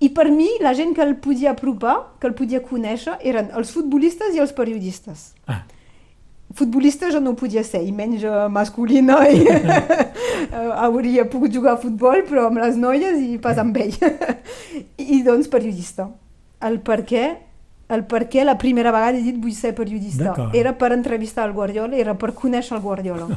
[0.00, 3.72] I per mi, la gent que el podia apropar, que el podia conèixer, eren els
[3.72, 5.30] futbolistes i els periodistes.
[5.48, 5.62] Ah,
[6.54, 9.42] Futbolista jo no podia ser, i menys eh, masculina, i
[10.86, 13.92] hauria pogut jugar a futbol, però amb les noies i pas amb ell.
[15.16, 16.08] I doncs periodista.
[16.64, 17.24] El per què,
[17.92, 20.50] el per què la primera vegada he dit vull ser periodista.
[20.56, 23.28] Era per entrevistar el Guardiola, era per conèixer el Guardiola.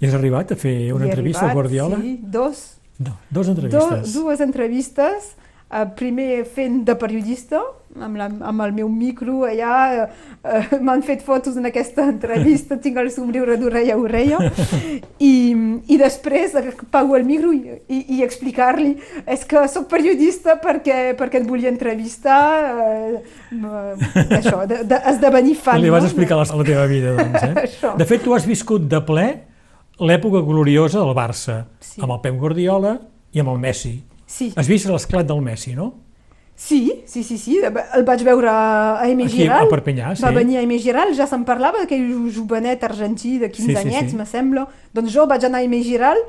[0.00, 2.00] I has arribat a fer una I entrevista al arribat, Guardiola?
[2.00, 2.62] Sí, dos.
[3.00, 4.12] No, dos Do, entrevistes.
[4.12, 5.34] dues entrevistes,
[5.72, 7.62] eh, primer fent de periodista,
[7.96, 10.04] amb, la, amb el meu micro allà, eh,
[10.44, 14.38] eh, m'han fet fotos en aquesta entrevista, tinc el somriure d'orella a orella,
[15.18, 15.32] i,
[15.88, 16.54] i després
[16.92, 18.92] pago el micro i, i, i explicar-li
[19.24, 22.44] és que sóc periodista perquè, perquè et volia entrevistar,
[22.84, 23.20] eh,
[24.42, 25.80] això, de, de, esdevenir fan.
[25.80, 26.12] Li vas no?
[26.12, 27.94] explicar la, la teva vida, doncs, eh?
[28.00, 29.30] De fet, tu has viscut de ple
[30.00, 32.00] l'època gloriosa del Barça, Sí.
[32.04, 32.94] amb el Pep Guardiola
[33.34, 33.96] i amb el Messi.
[34.30, 34.52] Sí.
[34.56, 35.88] Has vist l'esclat del Messi, no?
[36.60, 39.64] Sí, sí, sí, sí, el vaig veure a Aimé Aquí, Giral.
[39.64, 40.22] a Perpinyà, sí.
[40.22, 42.04] Va venir a Aimé Giral, ja se'n parlava d'aquell
[42.36, 44.16] jovenet argentí de 15 Sí, sí, anyets, sí.
[44.18, 44.66] me sembla.
[44.92, 46.20] Doncs jo vaig anar a Aimé Giral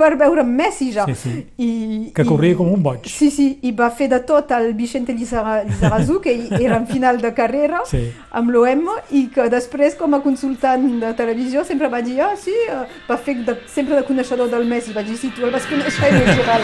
[0.00, 1.04] per veure Messi ja.
[1.10, 1.34] Sí, sí.
[1.60, 1.68] I,
[2.16, 3.04] Que corria com un boig.
[3.12, 7.20] Sí, sí, i va fer de tot el Vicente Lizara- Lizarazu, que era en final
[7.20, 8.00] de carrera, Sí.
[8.32, 12.54] amb l'OM, i que després, com a consultant de televisió, sempre va dir, ah, sí,
[12.68, 12.80] eh,
[13.10, 14.92] va fer de, sempre de coneixedor del Messi.
[14.96, 16.62] Vaig dir, sí, tu el vas conèixer Aimé Giral.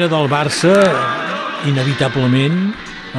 [0.00, 0.70] L'himne del Barça,
[1.68, 2.54] inevitablement,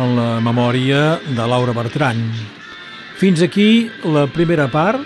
[0.01, 2.17] en la memòria de Laura Bertran.
[3.19, 4.97] Fins aquí la primera part.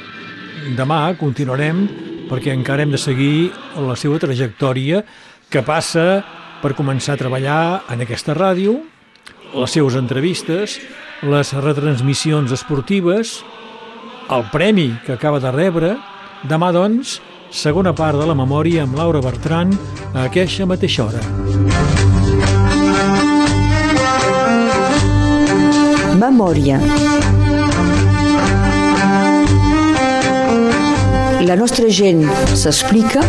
[0.78, 1.82] Demà continuarem
[2.30, 5.02] perquè encara hem de seguir la seva trajectòria
[5.52, 6.24] que passa
[6.64, 7.60] per començar a treballar
[7.92, 8.78] en aquesta ràdio,
[9.52, 10.80] les seves entrevistes,
[11.28, 13.42] les retransmissions esportives,
[14.32, 15.98] el premi que acaba de rebre.
[16.48, 17.20] Demà, doncs,
[17.52, 19.72] segona part de la memòria amb Laura Bertran
[20.14, 21.22] a aquesta mateixa hora.
[26.20, 26.80] Memòria.
[31.46, 32.24] La nostra gent
[32.58, 33.22] s'explica.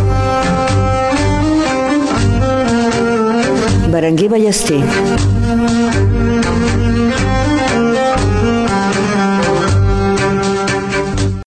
[3.92, 5.35] Berenguer Ballester.